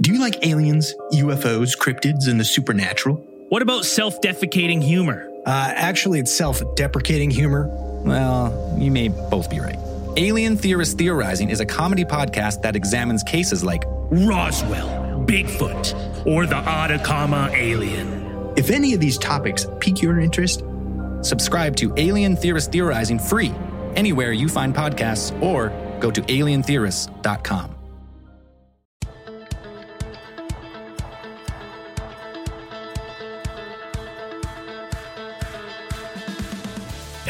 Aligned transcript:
Do 0.00 0.14
you 0.14 0.18
like 0.18 0.46
aliens, 0.46 0.94
UFOs, 1.12 1.76
cryptids, 1.76 2.26
and 2.26 2.40
the 2.40 2.44
supernatural? 2.44 3.16
What 3.50 3.60
about 3.60 3.84
self 3.84 4.18
defecating 4.22 4.82
humor? 4.82 5.28
Uh, 5.44 5.72
actually, 5.76 6.20
it's 6.20 6.34
self 6.34 6.62
deprecating 6.74 7.30
humor. 7.30 7.66
Well, 8.02 8.76
you 8.78 8.90
may 8.90 9.08
both 9.08 9.50
be 9.50 9.60
right. 9.60 9.76
Alien 10.16 10.56
Theorist 10.56 10.96
Theorizing 10.96 11.50
is 11.50 11.60
a 11.60 11.66
comedy 11.66 12.06
podcast 12.06 12.62
that 12.62 12.76
examines 12.76 13.22
cases 13.22 13.62
like 13.62 13.82
Roswell, 13.86 15.22
Bigfoot, 15.26 16.26
or 16.26 16.46
the 16.46 16.56
Atacama 16.56 17.50
alien. 17.52 18.54
If 18.56 18.70
any 18.70 18.94
of 18.94 19.00
these 19.00 19.18
topics 19.18 19.66
pique 19.80 20.00
your 20.00 20.18
interest, 20.18 20.64
subscribe 21.20 21.76
to 21.76 21.92
Alien 21.98 22.36
Theorist 22.36 22.72
Theorizing 22.72 23.18
free 23.18 23.52
anywhere 23.96 24.32
you 24.32 24.48
find 24.48 24.74
podcasts 24.74 25.30
or 25.42 25.68
go 26.00 26.10
to 26.10 26.22
alientheorists.com. 26.22 27.79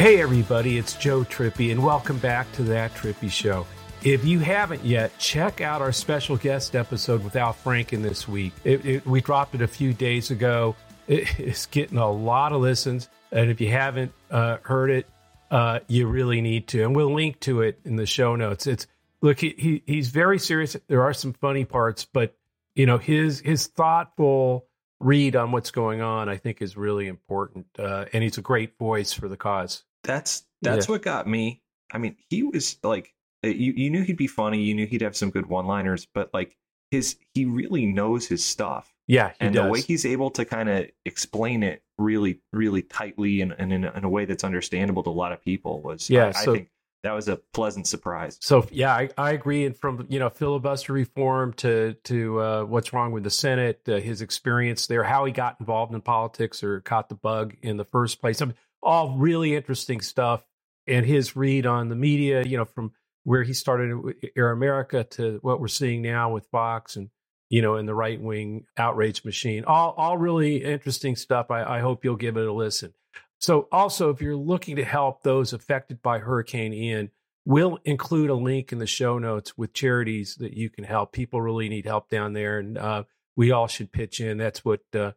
Hey, 0.00 0.22
everybody, 0.22 0.78
it's 0.78 0.94
Joe 0.94 1.24
Trippi, 1.24 1.70
and 1.72 1.84
welcome 1.84 2.16
back 2.20 2.50
to 2.52 2.62
That 2.62 2.94
Trippi 2.94 3.30
Show. 3.30 3.66
If 4.02 4.24
you 4.24 4.38
haven't 4.38 4.82
yet, 4.82 5.12
check 5.18 5.60
out 5.60 5.82
our 5.82 5.92
special 5.92 6.38
guest 6.38 6.74
episode 6.74 7.22
with 7.22 7.36
Al 7.36 7.52
Franken 7.52 8.02
this 8.02 8.26
week. 8.26 8.54
It, 8.64 8.86
it, 8.86 9.06
we 9.06 9.20
dropped 9.20 9.54
it 9.54 9.60
a 9.60 9.68
few 9.68 9.92
days 9.92 10.30
ago. 10.30 10.74
It, 11.06 11.28
it's 11.38 11.66
getting 11.66 11.98
a 11.98 12.10
lot 12.10 12.52
of 12.52 12.62
listens, 12.62 13.10
and 13.30 13.50
if 13.50 13.60
you 13.60 13.68
haven't 13.68 14.10
uh, 14.30 14.56
heard 14.62 14.88
it, 14.88 15.06
uh, 15.50 15.80
you 15.86 16.06
really 16.06 16.40
need 16.40 16.66
to. 16.68 16.82
And 16.82 16.96
we'll 16.96 17.12
link 17.12 17.38
to 17.40 17.60
it 17.60 17.78
in 17.84 17.96
the 17.96 18.06
show 18.06 18.36
notes. 18.36 18.66
It's 18.66 18.86
look, 19.20 19.38
he, 19.38 19.54
he 19.58 19.82
he's 19.86 20.08
very 20.08 20.38
serious. 20.38 20.78
There 20.88 21.02
are 21.02 21.12
some 21.12 21.34
funny 21.34 21.66
parts, 21.66 22.06
but 22.10 22.34
you 22.74 22.86
know 22.86 22.96
his 22.96 23.40
his 23.40 23.66
thoughtful 23.66 24.64
read 24.98 25.36
on 25.36 25.52
what's 25.52 25.70
going 25.70 26.00
on, 26.00 26.30
I 26.30 26.38
think, 26.38 26.62
is 26.62 26.74
really 26.74 27.06
important. 27.06 27.66
Uh, 27.78 28.06
and 28.14 28.22
he's 28.22 28.38
a 28.38 28.42
great 28.42 28.78
voice 28.78 29.12
for 29.12 29.28
the 29.28 29.36
cause. 29.36 29.84
That's 30.04 30.44
that's 30.62 30.88
Yeah. 30.88 30.92
what 30.92 31.02
got 31.02 31.26
me. 31.26 31.62
I 31.92 31.98
mean, 31.98 32.16
he 32.28 32.42
was 32.42 32.76
like 32.82 33.12
uh, 33.44 33.48
you 33.48 33.72
you 33.72 33.90
knew 33.90 34.02
he'd 34.02 34.16
be 34.16 34.26
funny, 34.26 34.62
you 34.62 34.74
knew 34.74 34.86
he'd 34.86 35.00
have 35.02 35.16
some 35.16 35.30
good 35.30 35.46
one-liners, 35.46 36.06
but 36.14 36.30
like 36.34 36.56
his 36.90 37.16
he 37.34 37.44
really 37.44 37.86
knows 37.86 38.26
his 38.26 38.44
stuff. 38.44 38.92
Yeah, 39.06 39.30
he 39.30 39.34
and 39.46 39.54
does. 39.54 39.64
the 39.64 39.70
way 39.70 39.80
he's 39.80 40.06
able 40.06 40.30
to 40.32 40.44
kind 40.44 40.68
of 40.68 40.86
explain 41.04 41.62
it 41.62 41.82
really 41.98 42.40
really 42.52 42.82
tightly 42.82 43.40
and, 43.40 43.52
and 43.58 43.72
in, 43.72 43.84
a, 43.84 43.92
in 43.92 44.04
a 44.04 44.08
way 44.08 44.24
that's 44.24 44.44
understandable 44.44 45.02
to 45.02 45.10
a 45.10 45.12
lot 45.12 45.32
of 45.32 45.42
people 45.42 45.82
was 45.82 46.08
Yeah, 46.08 46.28
I, 46.28 46.30
so- 46.32 46.52
I 46.52 46.56
think 46.56 46.70
that 47.02 47.12
was 47.12 47.28
a 47.28 47.36
pleasant 47.54 47.86
surprise. 47.86 48.36
So 48.42 48.66
yeah, 48.70 48.92
I, 48.94 49.08
I 49.16 49.30
agree. 49.32 49.64
And 49.64 49.74
from 49.74 50.06
you 50.10 50.18
know 50.18 50.28
filibuster 50.28 50.92
reform 50.92 51.54
to 51.54 51.94
to 52.04 52.40
uh, 52.40 52.64
what's 52.64 52.92
wrong 52.92 53.12
with 53.12 53.24
the 53.24 53.30
Senate, 53.30 53.80
uh, 53.88 53.96
his 54.00 54.20
experience 54.20 54.86
there, 54.86 55.02
how 55.02 55.24
he 55.24 55.32
got 55.32 55.56
involved 55.60 55.94
in 55.94 56.00
politics 56.02 56.62
or 56.62 56.80
caught 56.82 57.08
the 57.08 57.14
bug 57.14 57.56
in 57.62 57.78
the 57.78 57.86
first 57.86 58.20
place. 58.20 58.42
I 58.42 58.44
mean, 58.46 58.54
all 58.82 59.16
really 59.16 59.54
interesting 59.54 60.00
stuff. 60.00 60.44
And 60.86 61.06
his 61.06 61.36
read 61.36 61.66
on 61.66 61.88
the 61.88 61.96
media, 61.96 62.42
you 62.42 62.56
know, 62.56 62.64
from 62.64 62.92
where 63.24 63.42
he 63.42 63.52
started 63.52 64.14
Air 64.36 64.50
America 64.50 65.04
to 65.04 65.38
what 65.42 65.60
we're 65.60 65.68
seeing 65.68 66.02
now 66.02 66.32
with 66.32 66.46
Fox 66.46 66.96
and 66.96 67.10
you 67.50 67.62
know, 67.62 67.76
in 67.76 67.84
the 67.84 67.94
right 67.94 68.20
wing 68.20 68.64
outrage 68.78 69.24
machine, 69.24 69.64
all 69.64 69.92
all 69.98 70.16
really 70.16 70.64
interesting 70.64 71.16
stuff. 71.16 71.50
I, 71.50 71.64
I 71.64 71.80
hope 71.80 72.04
you'll 72.04 72.16
give 72.16 72.36
it 72.36 72.46
a 72.46 72.52
listen. 72.52 72.94
So, 73.40 73.68
also, 73.72 74.10
if 74.10 74.22
you're 74.22 74.36
looking 74.36 74.76
to 74.76 74.84
help 74.84 75.22
those 75.22 75.52
affected 75.52 76.00
by 76.00 76.20
Hurricane 76.20 76.72
Ian, 76.72 77.10
we'll 77.44 77.78
include 77.84 78.30
a 78.30 78.34
link 78.34 78.70
in 78.70 78.78
the 78.78 78.86
show 78.86 79.18
notes 79.18 79.58
with 79.58 79.72
charities 79.72 80.36
that 80.36 80.52
you 80.52 80.70
can 80.70 80.84
help. 80.84 81.12
People 81.12 81.42
really 81.42 81.68
need 81.68 81.86
help 81.86 82.08
down 82.08 82.34
there, 82.34 82.58
and 82.60 82.78
uh, 82.78 83.02
we 83.36 83.50
all 83.50 83.66
should 83.66 83.90
pitch 83.90 84.20
in. 84.20 84.38
That's 84.38 84.64
what 84.64 84.82
uh, 84.94 85.12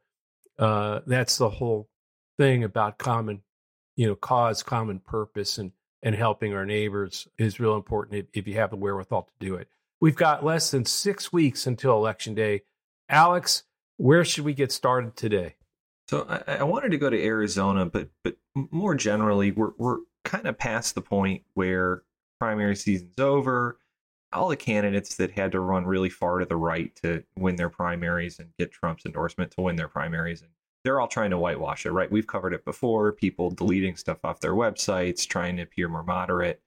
uh, 0.57 1.01
that's 1.05 1.37
the 1.37 1.49
whole 1.49 1.87
thing 2.37 2.63
about 2.63 2.97
common, 2.97 3.43
you 3.95 4.07
know, 4.07 4.15
cause, 4.15 4.63
common 4.63 4.99
purpose, 4.99 5.57
and 5.57 5.71
and 6.01 6.15
helping 6.15 6.53
our 6.53 6.65
neighbors 6.65 7.27
is 7.37 7.59
real 7.59 7.75
important 7.75 8.15
if, 8.15 8.25
if 8.33 8.47
you 8.47 8.55
have 8.55 8.69
the 8.69 8.75
wherewithal 8.75 9.23
to 9.23 9.45
do 9.45 9.55
it. 9.55 9.69
We've 10.01 10.15
got 10.15 10.43
less 10.43 10.69
than 10.69 10.83
six 10.83 11.31
weeks 11.31 11.65
until 11.65 11.93
election 11.93 12.35
day. 12.35 12.63
Alex, 13.07 13.63
where 13.97 14.25
should 14.25 14.43
we 14.43 14.53
get 14.53 14.71
started 14.71 15.15
today? 15.15 15.55
So 16.09 16.27
I, 16.29 16.57
I 16.57 16.63
wanted 16.63 16.91
to 16.91 16.97
go 16.97 17.09
to 17.09 17.23
Arizona, 17.23 17.85
but 17.85 18.09
but 18.23 18.35
more 18.53 18.95
generally, 18.95 19.51
we're 19.51 19.71
we're 19.77 19.99
kind 20.25 20.47
of 20.47 20.57
past 20.57 20.95
the 20.95 21.01
point 21.01 21.43
where 21.53 22.03
primary 22.39 22.75
season's 22.75 23.19
over. 23.19 23.79
All 24.33 24.49
the 24.49 24.57
candidates 24.57 25.15
that 25.17 25.31
had 25.31 25.51
to 25.51 25.59
run 25.59 25.85
really 25.85 26.09
far 26.09 26.39
to 26.39 26.45
the 26.45 26.57
right 26.57 26.93
to 27.03 27.23
win 27.37 27.55
their 27.55 27.69
primaries 27.69 28.39
and 28.39 28.49
get 28.57 28.71
Trump's 28.71 29.05
endorsement 29.05 29.51
to 29.51 29.61
win 29.61 29.75
their 29.75 29.87
primaries, 29.87 30.41
and 30.41 30.49
they're 30.83 30.99
all 30.99 31.07
trying 31.07 31.29
to 31.31 31.37
whitewash 31.37 31.85
it, 31.85 31.91
right? 31.91 32.11
We've 32.11 32.27
covered 32.27 32.53
it 32.53 32.65
before. 32.65 33.11
People 33.11 33.51
deleting 33.51 33.95
stuff 33.95 34.19
off 34.23 34.41
their 34.41 34.53
websites, 34.53 35.27
trying 35.27 35.55
to 35.57 35.63
appear 35.63 35.87
more 35.87 36.03
moderate, 36.03 36.61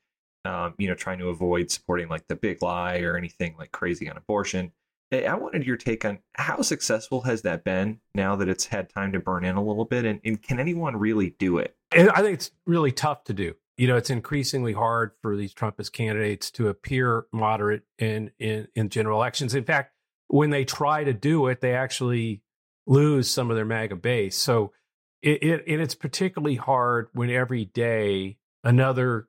um, 0.44 0.74
you 0.78 0.88
know, 0.88 0.94
trying 0.94 1.18
to 1.18 1.28
avoid 1.28 1.70
supporting 1.70 2.08
like 2.08 2.26
the 2.28 2.36
big 2.36 2.62
lie 2.62 3.00
or 3.00 3.16
anything 3.16 3.54
like 3.58 3.72
crazy 3.72 4.08
on 4.08 4.16
abortion. 4.16 4.72
Hey, 5.10 5.26
I 5.26 5.34
wanted 5.34 5.64
your 5.64 5.76
take 5.76 6.04
on 6.04 6.18
how 6.34 6.62
successful 6.62 7.20
has 7.22 7.42
that 7.42 7.62
been 7.62 8.00
now 8.14 8.34
that 8.36 8.48
it's 8.48 8.66
had 8.66 8.88
time 8.88 9.12
to 9.12 9.20
burn 9.20 9.44
in 9.44 9.54
a 9.54 9.62
little 9.62 9.84
bit, 9.84 10.04
and, 10.04 10.20
and 10.24 10.42
can 10.42 10.58
anyone 10.58 10.96
really 10.96 11.30
do 11.38 11.58
it? 11.58 11.76
And 11.92 12.10
I 12.10 12.22
think 12.22 12.34
it's 12.34 12.50
really 12.66 12.90
tough 12.90 13.22
to 13.24 13.34
do. 13.34 13.54
You 13.76 13.86
know, 13.86 13.96
it's 13.96 14.10
increasingly 14.10 14.72
hard 14.72 15.12
for 15.20 15.36
these 15.36 15.54
Trumpist 15.54 15.92
candidates 15.92 16.50
to 16.52 16.68
appear 16.68 17.26
moderate 17.32 17.82
in, 17.98 18.30
in, 18.38 18.66
in 18.74 18.88
general 18.88 19.20
elections. 19.20 19.54
In 19.54 19.64
fact, 19.64 19.92
when 20.28 20.50
they 20.50 20.64
try 20.64 21.04
to 21.04 21.12
do 21.12 21.46
it, 21.46 21.60
they 21.60 21.74
actually 21.74 22.42
lose 22.86 23.30
some 23.30 23.50
of 23.50 23.56
their 23.56 23.64
MAGA 23.64 23.96
base. 23.96 24.36
So 24.36 24.72
it, 25.22 25.42
it 25.42 25.64
and 25.66 25.80
it's 25.80 25.94
particularly 25.94 26.56
hard 26.56 27.08
when 27.12 27.30
every 27.30 27.64
day 27.64 28.38
another 28.64 29.28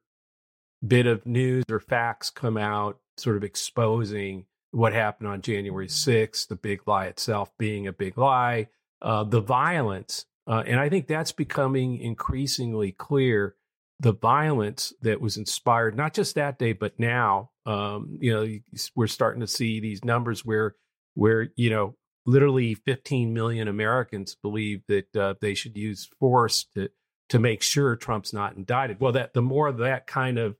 bit 0.85 1.07
of 1.07 1.25
news 1.25 1.65
or 1.69 1.79
facts 1.79 2.29
come 2.29 2.57
out, 2.57 2.99
sort 3.17 3.37
of 3.37 3.43
exposing 3.43 4.45
what 4.71 4.93
happened 4.93 5.29
on 5.29 5.41
January 5.41 5.87
6th, 5.87 6.47
the 6.47 6.55
big 6.55 6.81
lie 6.87 7.05
itself 7.05 7.51
being 7.57 7.87
a 7.87 7.93
big 7.93 8.17
lie, 8.17 8.67
uh, 9.01 9.23
the 9.23 9.41
violence. 9.41 10.25
Uh, 10.45 10.63
and 10.65 10.79
I 10.79 10.89
think 10.89 11.07
that's 11.07 11.31
becoming 11.31 11.99
increasingly 11.99 12.91
clear 12.91 13.55
the 13.99 14.13
violence 14.13 14.93
that 15.01 15.19
was 15.19 15.37
inspired, 15.37 15.97
not 15.97 16.13
just 16.13 16.35
that 16.35 16.59
day, 16.59 16.73
but 16.73 16.99
now. 16.99 17.49
Um, 17.65 18.17
you 18.21 18.33
know, 18.33 18.47
we're 18.95 19.07
starting 19.07 19.41
to 19.41 19.47
see 19.47 19.79
these 19.79 20.05
numbers 20.05 20.45
where, 20.45 20.75
where 21.15 21.49
you 21.55 21.69
know, 21.69 21.95
literally 22.27 22.75
15 22.75 23.33
million 23.33 23.67
Americans 23.67 24.35
believe 24.35 24.83
that 24.87 25.15
uh, 25.15 25.33
they 25.41 25.55
should 25.55 25.75
use 25.75 26.09
force 26.19 26.65
to 26.75 26.89
to 27.29 27.39
make 27.39 27.61
sure 27.61 27.95
Trump's 27.95 28.31
not 28.31 28.55
indicted. 28.55 29.01
Well, 29.01 29.11
that 29.13 29.33
the 29.33 29.41
more 29.41 29.71
that 29.71 30.07
kind 30.07 30.37
of 30.37 30.55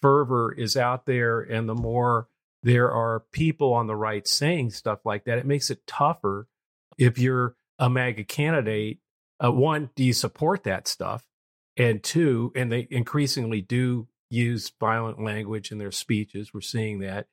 fervor 0.00 0.52
is 0.52 0.76
out 0.76 1.04
there, 1.06 1.40
and 1.40 1.68
the 1.68 1.74
more 1.74 2.28
there 2.62 2.90
are 2.90 3.24
people 3.32 3.74
on 3.74 3.86
the 3.86 3.96
right 3.96 4.26
saying 4.26 4.70
stuff 4.70 5.00
like 5.04 5.24
that, 5.24 5.38
it 5.38 5.46
makes 5.46 5.70
it 5.70 5.86
tougher 5.86 6.48
if 6.96 7.18
you're 7.18 7.56
a 7.78 7.90
MAGA 7.90 8.24
candidate. 8.24 9.00
Uh, 9.42 9.52
one, 9.52 9.90
do 9.96 10.02
you 10.02 10.12
support 10.12 10.64
that 10.64 10.88
stuff? 10.88 11.26
And 11.76 12.02
two, 12.02 12.52
and 12.56 12.72
they 12.72 12.88
increasingly 12.90 13.60
do 13.60 14.08
use 14.30 14.72
violent 14.80 15.22
language 15.22 15.70
in 15.70 15.78
their 15.78 15.92
speeches. 15.92 16.52
We're 16.52 16.60
seeing 16.60 17.00
that. 17.00 17.26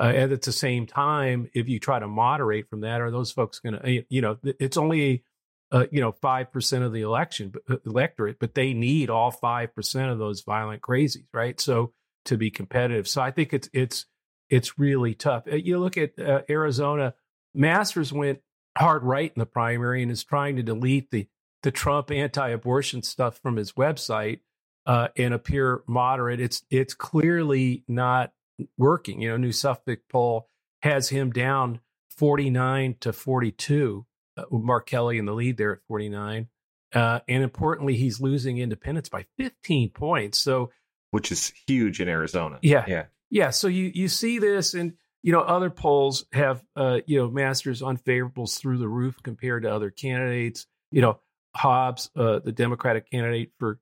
Uh, 0.00 0.12
and 0.16 0.32
at 0.32 0.42
the 0.42 0.52
same 0.52 0.86
time, 0.86 1.50
if 1.54 1.68
you 1.68 1.80
try 1.80 2.00
to 2.00 2.08
moderate 2.08 2.70
from 2.70 2.82
that, 2.82 3.02
are 3.02 3.12
those 3.12 3.32
folks 3.32 3.60
going 3.60 3.78
to, 3.80 4.04
you 4.10 4.22
know, 4.22 4.38
it's 4.44 4.78
only, 4.78 5.24
uh, 5.72 5.86
you 5.92 6.02
know, 6.02 6.12
5% 6.12 6.82
of 6.86 6.94
the 6.94 7.02
election 7.02 7.54
uh, 7.70 7.76
electorate, 7.86 8.38
but 8.40 8.56
they 8.56 8.74
need 8.74 9.10
all 9.10 9.32
5% 9.32 10.12
of 10.12 10.18
those 10.18 10.42
violent 10.42 10.82
crazies, 10.82 11.26
right? 11.34 11.60
So 11.60 11.92
to 12.26 12.38
be 12.38 12.50
competitive. 12.50 13.08
So 13.08 13.22
I 13.22 13.32
think 13.32 13.54
it's, 13.54 13.70
it's, 13.74 14.06
it's 14.50 14.78
really 14.80 15.14
tough. 15.14 15.44
Uh, 15.52 15.56
You 15.56 15.78
look 15.80 15.98
at 15.98 16.18
uh, 16.18 16.42
Arizona, 16.50 17.14
Masters 17.54 18.12
went 18.12 18.40
hard 18.78 19.04
right 19.04 19.32
in 19.34 19.40
the 19.40 19.46
primary 19.46 20.02
and 20.02 20.12
is 20.12 20.24
trying 20.24 20.56
to 20.56 20.64
delete 20.64 21.12
the, 21.12 21.28
the 21.62 21.72
Trump 21.72 22.10
anti-abortion 22.12 23.04
stuff 23.04 23.38
from 23.38 23.56
his 23.56 23.74
website 23.74 24.40
uh, 24.86 25.08
and 25.16 25.34
appear 25.34 25.82
moderate. 25.88 26.40
It's 26.40 26.64
it's 26.70 26.94
clearly 26.94 27.84
not 27.88 28.32
working. 28.76 29.20
You 29.20 29.30
know, 29.30 29.36
New 29.36 29.52
Suffolk 29.52 30.00
poll 30.08 30.48
has 30.82 31.08
him 31.08 31.30
down 31.30 31.80
49 32.16 32.96
to 33.00 33.12
42. 33.12 34.06
Uh, 34.36 34.44
with 34.50 34.62
Mark 34.62 34.86
Kelly 34.86 35.18
in 35.18 35.24
the 35.24 35.32
lead 35.32 35.56
there 35.56 35.72
at 35.72 35.82
49. 35.88 36.48
Uh, 36.94 37.20
and 37.28 37.42
importantly, 37.42 37.96
he's 37.96 38.20
losing 38.20 38.58
independents 38.58 39.08
by 39.08 39.26
15 39.38 39.90
points. 39.90 40.38
So, 40.38 40.70
Which 41.10 41.32
is 41.32 41.52
huge 41.66 42.00
in 42.00 42.08
Arizona. 42.08 42.58
Yeah. 42.62 42.84
yeah. 42.86 43.04
yeah, 43.28 43.50
so 43.50 43.68
you 43.68 43.90
you 43.94 44.08
see 44.08 44.38
this, 44.38 44.74
and 44.74 44.94
you 45.22 45.32
know 45.32 45.40
other 45.40 45.70
polls 45.70 46.26
have 46.32 46.62
uh, 46.76 47.00
you 47.06 47.18
know 47.18 47.30
Masters 47.30 47.82
unfavorables 47.82 48.58
through 48.58 48.78
the 48.78 48.88
roof 48.88 49.16
compared 49.22 49.62
to 49.64 49.72
other 49.72 49.90
candidates. 49.90 50.66
You 50.90 51.02
know 51.02 51.20
Hobbs, 51.54 52.10
uh, 52.16 52.40
the 52.40 52.52
Democratic 52.52 53.10
candidate 53.10 53.52
for 53.58 53.78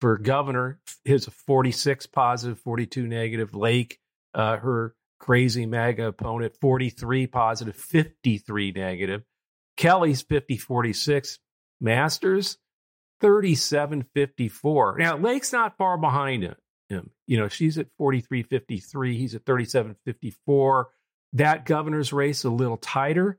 for 0.00 0.16
governor, 0.16 0.80
his 1.04 1.26
46 1.26 2.06
positive, 2.06 2.58
42 2.60 3.06
negative. 3.06 3.54
Lake, 3.54 3.98
uh, 4.34 4.56
her 4.56 4.94
crazy 5.18 5.66
MAGA 5.66 6.08
opponent, 6.08 6.54
43 6.60 7.26
positive, 7.26 7.76
53 7.76 8.72
negative. 8.72 9.22
Kelly's 9.76 10.22
50 10.22 10.56
46. 10.56 11.38
Masters, 11.80 12.58
37 13.20 14.04
54. 14.14 14.96
Now, 14.98 15.16
Lake's 15.16 15.52
not 15.52 15.76
far 15.78 15.96
behind 15.96 16.42
him. 16.42 16.56
You 17.26 17.38
know, 17.38 17.48
she's 17.48 17.78
at 17.78 17.86
43 17.96 18.42
53. 18.42 19.16
He's 19.16 19.34
at 19.34 19.46
37 19.46 19.96
54. 20.04 20.88
That 21.34 21.64
governor's 21.64 22.12
race 22.12 22.42
a 22.42 22.50
little 22.50 22.76
tighter, 22.76 23.38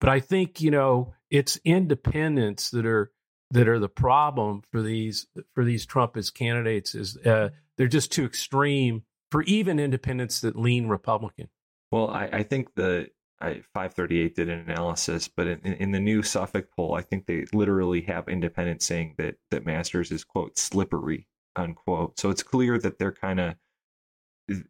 but 0.00 0.08
I 0.08 0.20
think, 0.20 0.60
you 0.60 0.70
know, 0.70 1.14
it's 1.28 1.58
independents 1.64 2.70
that 2.70 2.86
are 2.86 3.10
that 3.50 3.68
are 3.68 3.80
the 3.80 3.88
problem 3.88 4.62
for 4.70 4.80
these 4.80 5.26
for 5.54 5.64
these 5.64 5.86
Trumpist 5.86 6.34
candidates 6.34 6.94
is 6.94 7.16
uh, 7.16 7.50
they're 7.76 7.88
just 7.88 8.12
too 8.12 8.24
extreme 8.24 9.02
for 9.32 9.42
even 9.44 9.80
independents 9.80 10.42
that 10.42 10.54
lean 10.54 10.86
Republican. 10.86 11.48
Well, 11.90 12.10
I, 12.10 12.28
I 12.32 12.42
think 12.42 12.74
the 12.76 13.08
I, 13.40 13.62
538 13.74 14.36
did 14.36 14.48
an 14.48 14.60
analysis, 14.60 15.26
but 15.26 15.48
in, 15.48 15.58
in, 15.60 15.90
the 15.90 15.98
new 15.98 16.22
Suffolk 16.22 16.68
poll, 16.76 16.94
I 16.94 17.02
think 17.02 17.26
they 17.26 17.46
literally 17.52 18.02
have 18.02 18.28
independents 18.28 18.86
saying 18.86 19.14
that 19.18 19.34
that 19.50 19.66
Masters 19.66 20.12
is 20.12 20.22
quote 20.22 20.58
slippery 20.58 21.26
unquote. 21.56 22.18
So 22.20 22.30
it's 22.30 22.42
clear 22.42 22.78
that 22.78 22.98
they're 22.98 23.12
kind 23.12 23.40
of 23.40 23.54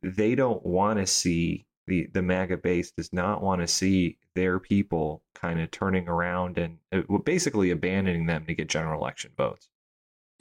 they 0.02 0.34
don't 0.34 0.64
want 0.64 0.98
to 1.00 1.06
see 1.06 1.66
the 1.86 2.08
the 2.12 2.22
MAGA 2.22 2.58
base 2.58 2.92
does 2.92 3.12
not 3.12 3.42
want 3.42 3.60
to 3.60 3.66
see 3.66 4.18
their 4.34 4.58
people 4.58 5.22
kind 5.34 5.60
of 5.60 5.70
turning 5.70 6.08
around 6.08 6.56
and 6.56 6.78
uh, 6.92 7.02
basically 7.24 7.70
abandoning 7.70 8.26
them 8.26 8.46
to 8.46 8.54
get 8.54 8.68
general 8.68 9.00
election 9.00 9.32
votes. 9.36 9.68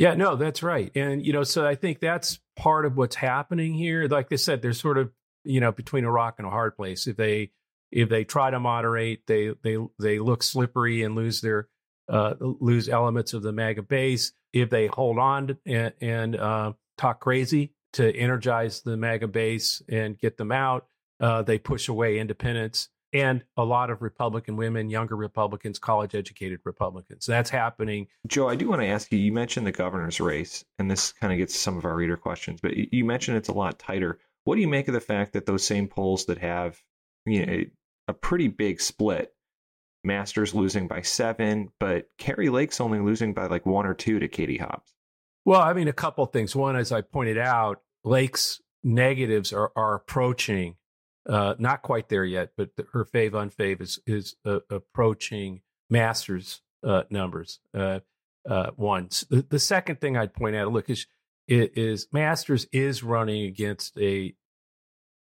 Yeah, 0.01 0.15
no, 0.15 0.35
that's 0.35 0.63
right. 0.63 0.91
And 0.95 1.23
you 1.23 1.31
know, 1.31 1.43
so 1.43 1.63
I 1.63 1.75
think 1.75 1.99
that's 1.99 2.39
part 2.55 2.87
of 2.87 2.97
what's 2.97 3.15
happening 3.15 3.75
here. 3.75 4.07
Like 4.07 4.29
they 4.29 4.37
said, 4.37 4.63
they're 4.63 4.73
sort 4.73 4.97
of 4.97 5.11
you 5.43 5.59
know 5.59 5.71
between 5.71 6.05
a 6.05 6.11
rock 6.11 6.35
and 6.39 6.47
a 6.47 6.49
hard 6.49 6.75
place. 6.75 7.05
If 7.05 7.17
they 7.17 7.51
if 7.91 8.09
they 8.09 8.23
try 8.23 8.49
to 8.49 8.59
moderate, 8.59 9.27
they 9.27 9.53
they 9.61 9.77
they 9.99 10.17
look 10.17 10.41
slippery 10.41 11.03
and 11.03 11.13
lose 11.13 11.41
their 11.41 11.67
uh, 12.09 12.33
lose 12.39 12.89
elements 12.89 13.33
of 13.33 13.43
the 13.43 13.51
MAGA 13.51 13.83
base. 13.83 14.31
If 14.53 14.71
they 14.71 14.87
hold 14.87 15.19
on 15.19 15.59
and, 15.67 15.93
and 16.01 16.35
uh, 16.35 16.73
talk 16.97 17.19
crazy 17.19 17.75
to 17.93 18.11
energize 18.11 18.81
the 18.81 18.97
MAGA 18.97 19.27
base 19.27 19.83
and 19.87 20.17
get 20.17 20.35
them 20.35 20.51
out, 20.51 20.87
uh, 21.19 21.43
they 21.43 21.59
push 21.59 21.87
away 21.89 22.17
independents 22.17 22.89
and 23.13 23.43
a 23.57 23.63
lot 23.63 23.89
of 23.89 24.01
Republican 24.01 24.55
women, 24.55 24.89
younger 24.89 25.15
Republicans, 25.15 25.79
college 25.79 26.15
educated 26.15 26.59
Republicans. 26.63 27.25
That's 27.25 27.49
happening. 27.49 28.07
Joe, 28.27 28.47
I 28.47 28.55
do 28.55 28.69
want 28.69 28.81
to 28.81 28.87
ask 28.87 29.11
you 29.11 29.19
you 29.19 29.31
mentioned 29.31 29.67
the 29.67 29.71
governor's 29.71 30.19
race, 30.19 30.63
and 30.79 30.89
this 30.89 31.11
kind 31.13 31.33
of 31.33 31.37
gets 31.37 31.57
some 31.57 31.77
of 31.77 31.85
our 31.85 31.95
reader 31.95 32.17
questions, 32.17 32.61
but 32.61 32.75
you 32.75 33.05
mentioned 33.05 33.37
it's 33.37 33.49
a 33.49 33.53
lot 33.53 33.79
tighter. 33.79 34.19
What 34.43 34.55
do 34.55 34.61
you 34.61 34.67
make 34.67 34.87
of 34.87 34.93
the 34.93 34.99
fact 34.99 35.33
that 35.33 35.45
those 35.45 35.65
same 35.65 35.87
polls 35.87 36.25
that 36.25 36.39
have 36.39 36.81
you 37.25 37.45
know, 37.45 37.63
a 38.07 38.13
pretty 38.13 38.47
big 38.47 38.81
split, 38.81 39.33
Masters 40.03 40.55
losing 40.55 40.87
by 40.87 41.01
seven, 41.01 41.69
but 41.79 42.07
Kari 42.17 42.49
Lake's 42.49 42.81
only 42.81 42.99
losing 42.99 43.33
by 43.33 43.45
like 43.45 43.65
one 43.65 43.85
or 43.85 43.93
two 43.93 44.19
to 44.19 44.27
Katie 44.27 44.57
Hobbs? 44.57 44.95
Well, 45.45 45.61
I 45.61 45.73
mean, 45.73 45.87
a 45.87 45.93
couple 45.93 46.25
things. 46.25 46.55
One, 46.55 46.75
as 46.75 46.91
I 46.91 47.01
pointed 47.01 47.37
out, 47.37 47.81
Lake's 48.03 48.61
negatives 48.83 49.53
are, 49.53 49.71
are 49.75 49.95
approaching 49.95 50.75
uh, 51.27 51.55
not 51.59 51.81
quite 51.81 52.09
there 52.09 52.25
yet, 52.25 52.51
but 52.57 52.69
her 52.93 53.05
fave 53.05 53.31
unfave 53.31 53.81
is 53.81 53.99
is 54.05 54.35
uh, 54.45 54.59
approaching 54.69 55.61
Masters 55.89 56.61
uh, 56.83 57.03
numbers. 57.09 57.59
Uh, 57.73 57.99
uh, 58.49 58.71
once 58.75 59.23
the, 59.29 59.45
the, 59.47 59.59
second 59.59 60.01
thing 60.01 60.17
I'd 60.17 60.33
point 60.33 60.55
out, 60.55 60.71
look, 60.71 60.89
is 60.89 61.05
is 61.47 62.07
Masters 62.11 62.65
is 62.71 63.03
running 63.03 63.45
against 63.45 63.97
a 63.99 64.33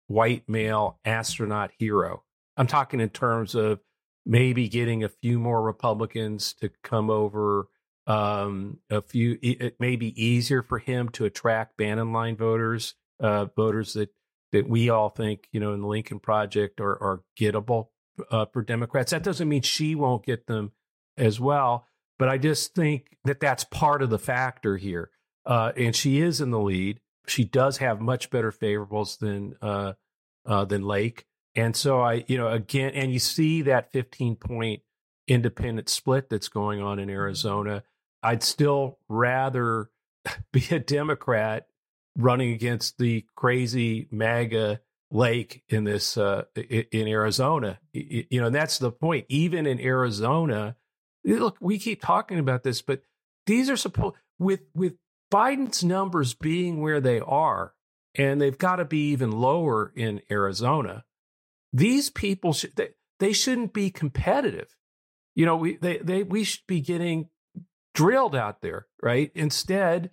white 0.07 0.47
male 0.47 0.99
astronaut 1.05 1.71
hero. 1.77 2.23
I'm 2.57 2.67
talking 2.67 2.99
in 2.99 3.09
terms 3.09 3.53
of 3.53 3.79
maybe 4.25 4.69
getting 4.69 5.03
a 5.03 5.09
few 5.09 5.39
more 5.39 5.61
Republicans 5.61 6.53
to 6.61 6.69
come 6.83 7.09
over. 7.09 7.67
Um, 8.07 8.79
a 8.89 9.01
few, 9.01 9.37
it 9.41 9.79
may 9.79 9.95
be 9.95 10.21
easier 10.21 10.63
for 10.63 10.79
him 10.79 11.09
to 11.09 11.25
attract 11.25 11.77
Bannon 11.77 12.11
line 12.11 12.35
voters, 12.35 12.95
uh, 13.19 13.45
voters 13.55 13.93
that 13.93 14.09
that 14.51 14.69
we 14.69 14.89
all 14.89 15.09
think, 15.09 15.47
you 15.51 15.59
know, 15.59 15.73
in 15.73 15.81
the 15.81 15.87
Lincoln 15.87 16.19
Project 16.19 16.79
are, 16.81 17.01
are 17.01 17.21
gettable 17.39 17.87
uh, 18.29 18.45
for 18.45 18.61
Democrats. 18.61 19.11
That 19.11 19.23
doesn't 19.23 19.49
mean 19.49 19.61
she 19.61 19.95
won't 19.95 20.25
get 20.25 20.47
them 20.47 20.71
as 21.17 21.39
well, 21.39 21.85
but 22.19 22.29
I 22.29 22.37
just 22.37 22.75
think 22.75 23.17
that 23.25 23.39
that's 23.39 23.63
part 23.63 24.01
of 24.01 24.09
the 24.09 24.19
factor 24.19 24.77
here. 24.77 25.09
Uh, 25.45 25.71
and 25.75 25.95
she 25.95 26.21
is 26.21 26.41
in 26.41 26.51
the 26.51 26.59
lead. 26.59 26.99
She 27.27 27.43
does 27.43 27.77
have 27.77 28.01
much 28.01 28.29
better 28.29 28.51
favorables 28.51 29.17
than 29.17 29.55
uh, 29.61 29.93
uh 30.45 30.65
than 30.65 30.83
Lake, 30.83 31.25
and 31.55 31.75
so 31.75 32.01
I, 32.01 32.25
you 32.27 32.37
know, 32.37 32.47
again, 32.47 32.91
and 32.93 33.11
you 33.11 33.19
see 33.19 33.63
that 33.63 33.91
15 33.91 34.35
point 34.35 34.81
independent 35.27 35.89
split 35.89 36.29
that's 36.29 36.47
going 36.47 36.81
on 36.81 36.99
in 36.99 37.09
Arizona. 37.09 37.83
I'd 38.23 38.43
still 38.43 38.99
rather 39.07 39.89
be 40.51 40.65
a 40.71 40.79
Democrat 40.79 41.67
running 42.17 42.51
against 42.51 42.97
the 42.97 43.25
crazy 43.35 44.07
MAGA 44.11 44.81
Lake 45.11 45.63
in 45.69 45.83
this 45.83 46.17
uh, 46.17 46.43
in 46.55 47.07
Arizona. 47.07 47.79
You 47.93 48.25
know, 48.31 48.47
and 48.47 48.55
that's 48.55 48.79
the 48.79 48.91
point. 48.91 49.25
Even 49.29 49.65
in 49.65 49.79
Arizona, 49.79 50.75
look, 51.25 51.57
we 51.59 51.79
keep 51.79 52.01
talking 52.01 52.39
about 52.39 52.63
this, 52.63 52.81
but 52.81 53.01
these 53.45 53.69
are 53.69 53.77
supposed 53.77 54.15
with 54.39 54.61
with 54.73 54.93
Biden's 55.31 55.83
numbers 55.83 56.33
being 56.33 56.81
where 56.81 57.01
they 57.01 57.19
are, 57.19 57.73
and 58.15 58.41
they've 58.41 58.57
got 58.57 58.77
to 58.77 58.85
be 58.85 59.09
even 59.11 59.31
lower 59.31 59.91
in 59.95 60.21
Arizona. 60.29 61.03
These 61.73 62.09
people 62.09 62.53
should 62.53 62.75
they, 62.75 62.89
they 63.19 63.33
shouldn't 63.33 63.73
be 63.73 63.89
competitive. 63.89 64.75
You 65.35 65.45
know, 65.45 65.57
we 65.57 65.77
they 65.77 65.97
they 65.97 66.23
we 66.23 66.43
should 66.43 66.65
be 66.67 66.81
getting 66.81 67.29
drilled 67.93 68.35
out 68.35 68.61
there, 68.61 68.87
right? 69.01 69.31
Instead, 69.35 70.11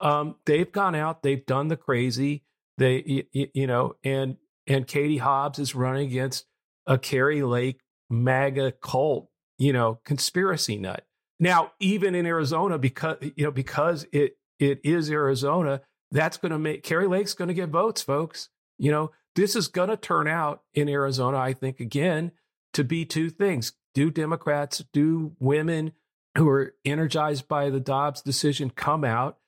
um, 0.00 0.36
they've 0.44 0.70
gone 0.70 0.94
out, 0.94 1.22
they've 1.22 1.44
done 1.44 1.68
the 1.68 1.76
crazy. 1.76 2.44
They, 2.78 3.24
you, 3.32 3.48
you 3.54 3.66
know, 3.66 3.96
and 4.04 4.36
and 4.66 4.86
Katie 4.86 5.18
Hobbs 5.18 5.58
is 5.58 5.74
running 5.74 6.08
against 6.08 6.46
a 6.86 6.98
Kari 6.98 7.42
Lake 7.42 7.80
MAGA 8.10 8.72
cult, 8.82 9.28
you 9.58 9.72
know, 9.72 10.00
conspiracy 10.04 10.76
nut. 10.76 11.04
Now, 11.38 11.72
even 11.80 12.14
in 12.14 12.26
Arizona, 12.26 12.78
because 12.78 13.16
you 13.20 13.44
know, 13.44 13.50
because 13.50 14.06
it 14.12 14.36
it 14.58 14.80
is 14.84 15.10
Arizona, 15.10 15.82
that's 16.10 16.36
going 16.36 16.52
to 16.52 16.58
make 16.58 16.82
Kari 16.82 17.06
Lake's 17.06 17.34
going 17.34 17.48
to 17.48 17.54
get 17.54 17.68
votes, 17.68 18.02
folks. 18.02 18.48
You 18.78 18.90
know, 18.90 19.10
this 19.34 19.56
is 19.56 19.68
going 19.68 19.88
to 19.88 19.96
turn 19.96 20.28
out 20.28 20.62
in 20.74 20.88
Arizona, 20.88 21.38
I 21.38 21.52
think, 21.52 21.80
again, 21.80 22.32
to 22.74 22.84
be 22.84 23.04
two 23.04 23.30
things: 23.30 23.72
do 23.94 24.10
Democrats, 24.10 24.84
do 24.92 25.32
women 25.38 25.92
who 26.36 26.48
are 26.48 26.74
energized 26.84 27.48
by 27.48 27.70
the 27.70 27.80
Dobbs 27.80 28.20
decision 28.20 28.68
come 28.70 29.04
out 29.04 29.38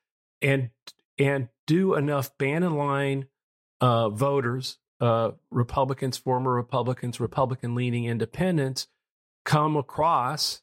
and 0.41 0.69
and 1.17 1.49
do 1.67 1.95
enough 1.95 2.37
Bannon 2.37 2.75
line 2.75 3.27
uh, 3.81 4.09
voters, 4.09 4.77
uh, 5.01 5.31
Republicans, 5.51 6.17
former 6.17 6.53
Republicans, 6.53 7.19
Republican 7.19 7.75
leaning 7.75 8.05
independents, 8.05 8.87
come 9.45 9.75
across 9.75 10.61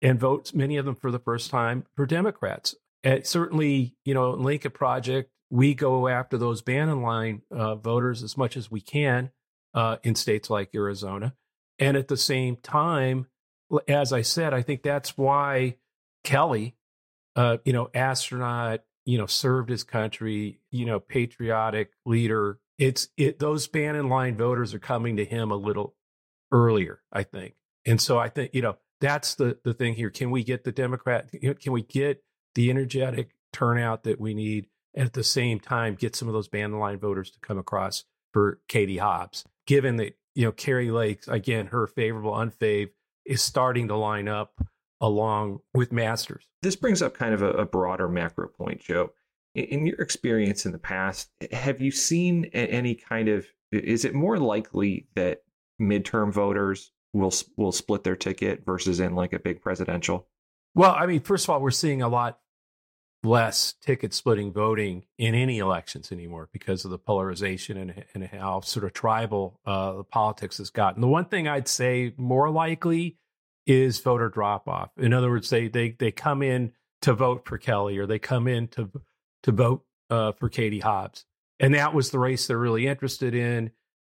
and 0.00 0.18
vote 0.18 0.52
many 0.54 0.76
of 0.76 0.84
them 0.84 0.94
for 0.94 1.10
the 1.10 1.18
first 1.18 1.50
time 1.50 1.86
for 1.94 2.06
Democrats. 2.06 2.74
And 3.04 3.26
certainly, 3.26 3.96
you 4.04 4.14
know, 4.14 4.30
Lincoln 4.32 4.72
Project, 4.72 5.30
we 5.50 5.74
go 5.74 6.08
after 6.08 6.36
those 6.36 6.62
Bannon 6.62 7.02
line 7.02 7.42
uh, 7.50 7.76
voters 7.76 8.22
as 8.22 8.36
much 8.36 8.56
as 8.56 8.70
we 8.70 8.80
can 8.80 9.30
uh, 9.74 9.96
in 10.02 10.14
states 10.14 10.50
like 10.50 10.70
Arizona. 10.74 11.34
And 11.78 11.96
at 11.96 12.08
the 12.08 12.16
same 12.16 12.56
time, 12.56 13.26
as 13.88 14.12
I 14.12 14.22
said, 14.22 14.54
I 14.54 14.62
think 14.62 14.82
that's 14.82 15.16
why 15.16 15.76
Kelly, 16.24 16.76
uh, 17.36 17.58
you 17.64 17.72
know, 17.72 17.90
astronaut, 17.94 18.80
you 19.04 19.18
know, 19.18 19.26
served 19.26 19.70
his 19.70 19.84
country, 19.84 20.60
you 20.70 20.86
know, 20.86 21.00
patriotic 21.00 21.90
leader. 22.06 22.58
It's 22.78 23.08
it 23.16 23.38
those 23.38 23.66
Bannon 23.66 24.08
line 24.08 24.36
voters 24.36 24.74
are 24.74 24.78
coming 24.78 25.16
to 25.16 25.24
him 25.24 25.50
a 25.50 25.56
little 25.56 25.94
earlier, 26.50 27.02
I 27.12 27.22
think. 27.22 27.54
And 27.86 28.00
so 28.00 28.18
I 28.18 28.28
think, 28.28 28.54
you 28.54 28.62
know, 28.62 28.76
that's 29.00 29.34
the 29.34 29.58
the 29.64 29.74
thing 29.74 29.94
here. 29.94 30.10
Can 30.10 30.30
we 30.30 30.44
get 30.44 30.64
the 30.64 30.72
Democrat 30.72 31.30
can 31.60 31.72
we 31.72 31.82
get 31.82 32.22
the 32.54 32.70
energetic 32.70 33.34
turnout 33.52 34.04
that 34.04 34.20
we 34.20 34.34
need 34.34 34.66
and 34.94 35.06
at 35.06 35.12
the 35.12 35.24
same 35.24 35.58
time 35.60 35.94
get 35.94 36.16
some 36.16 36.28
of 36.28 36.34
those 36.34 36.48
Bannon 36.48 36.78
line 36.78 36.98
voters 36.98 37.30
to 37.30 37.40
come 37.40 37.58
across 37.58 38.04
for 38.32 38.60
Katie 38.68 38.98
Hobbs, 38.98 39.44
given 39.66 39.96
that, 39.96 40.16
you 40.34 40.44
know, 40.44 40.52
Kari 40.52 40.90
Lake, 40.90 41.22
again, 41.28 41.66
her 41.66 41.86
favorable 41.86 42.32
unfave 42.32 42.90
is 43.24 43.42
starting 43.42 43.88
to 43.88 43.96
line 43.96 44.28
up 44.28 44.54
along 45.02 45.58
with 45.74 45.92
Masters. 45.92 46.48
This 46.62 46.76
brings 46.76 47.02
up 47.02 47.18
kind 47.18 47.34
of 47.34 47.42
a, 47.42 47.50
a 47.50 47.66
broader 47.66 48.08
macro 48.08 48.48
point, 48.48 48.80
Joe. 48.80 49.10
In, 49.54 49.64
in, 49.64 49.86
your 49.86 50.00
experience 50.00 50.64
in 50.64 50.72
the 50.72 50.78
past, 50.78 51.28
have 51.50 51.82
you 51.82 51.90
seen 51.90 52.46
any 52.54 52.94
kind 52.94 53.28
of? 53.28 53.46
Is 53.72 54.04
it 54.04 54.14
more 54.14 54.38
likely 54.38 55.08
that 55.14 55.42
midterm 55.80 56.32
voters 56.32 56.92
will 57.12 57.32
will 57.56 57.72
split 57.72 58.04
their 58.04 58.16
ticket 58.16 58.64
versus 58.64 59.00
in 59.00 59.14
like 59.14 59.34
a 59.34 59.38
big 59.38 59.60
presidential? 59.60 60.28
Well, 60.74 60.94
I 60.96 61.04
mean, 61.04 61.20
first 61.20 61.44
of 61.44 61.50
all, 61.50 61.60
we're 61.60 61.70
seeing 61.70 62.00
a 62.00 62.08
lot 62.08 62.38
less 63.24 63.74
ticket 63.80 64.14
splitting 64.14 64.52
voting 64.52 65.04
in 65.18 65.34
any 65.34 65.58
elections 65.58 66.10
anymore 66.10 66.48
because 66.52 66.84
of 66.84 66.90
the 66.90 66.98
polarization 66.98 67.76
and, 67.76 68.04
and 68.14 68.24
how 68.24 68.60
sort 68.60 68.84
of 68.84 68.92
tribal 68.92 69.60
uh, 69.64 69.92
the 69.92 70.04
politics 70.04 70.58
has 70.58 70.70
gotten. 70.70 71.00
The 71.00 71.08
one 71.08 71.26
thing 71.26 71.46
I'd 71.46 71.68
say 71.68 72.14
more 72.16 72.50
likely 72.50 73.18
is 73.66 74.00
voter 74.00 74.28
drop 74.28 74.68
off. 74.68 74.90
In 74.98 75.12
other 75.12 75.30
words, 75.30 75.50
they 75.50 75.68
they 75.68 75.90
they 75.90 76.10
come 76.10 76.42
in 76.42 76.72
to 77.02 77.12
vote 77.12 77.46
for 77.46 77.58
Kelly 77.58 77.98
or 77.98 78.06
they 78.06 78.18
come 78.18 78.48
in 78.48 78.68
to 78.68 78.90
to 79.42 79.52
vote 79.52 79.84
uh, 80.10 80.32
for 80.32 80.48
Katie 80.48 80.80
Hobbs, 80.80 81.24
and 81.60 81.74
that 81.74 81.94
was 81.94 82.10
the 82.10 82.18
race 82.18 82.46
they're 82.46 82.58
really 82.58 82.86
interested 82.86 83.34
in. 83.34 83.70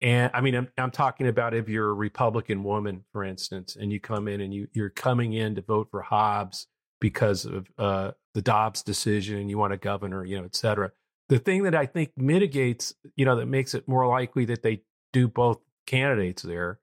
And 0.00 0.32
I 0.34 0.40
mean, 0.40 0.56
I'm, 0.56 0.68
I'm 0.76 0.90
talking 0.90 1.28
about 1.28 1.54
if 1.54 1.68
you're 1.68 1.90
a 1.90 1.94
Republican 1.94 2.64
woman, 2.64 3.04
for 3.12 3.22
instance, 3.22 3.76
and 3.76 3.92
you 3.92 4.00
come 4.00 4.26
in 4.26 4.40
and 4.40 4.52
you 4.52 4.68
you're 4.72 4.90
coming 4.90 5.32
in 5.32 5.54
to 5.54 5.62
vote 5.62 5.88
for 5.90 6.02
Hobbs 6.02 6.66
because 7.00 7.44
of 7.44 7.68
uh, 7.78 8.12
the 8.34 8.42
Dobbs 8.42 8.82
decision, 8.82 9.38
and 9.38 9.50
you 9.50 9.58
want 9.58 9.72
a 9.72 9.76
governor, 9.76 10.24
you 10.24 10.38
know, 10.38 10.44
et 10.44 10.56
cetera. 10.56 10.90
The 11.28 11.38
thing 11.38 11.62
that 11.62 11.74
I 11.74 11.86
think 11.86 12.10
mitigates, 12.16 12.94
you 13.16 13.24
know, 13.24 13.36
that 13.36 13.46
makes 13.46 13.74
it 13.74 13.88
more 13.88 14.06
likely 14.06 14.44
that 14.46 14.62
they 14.62 14.82
do 15.12 15.28
both 15.28 15.58
candidates 15.86 16.42
there 16.42 16.80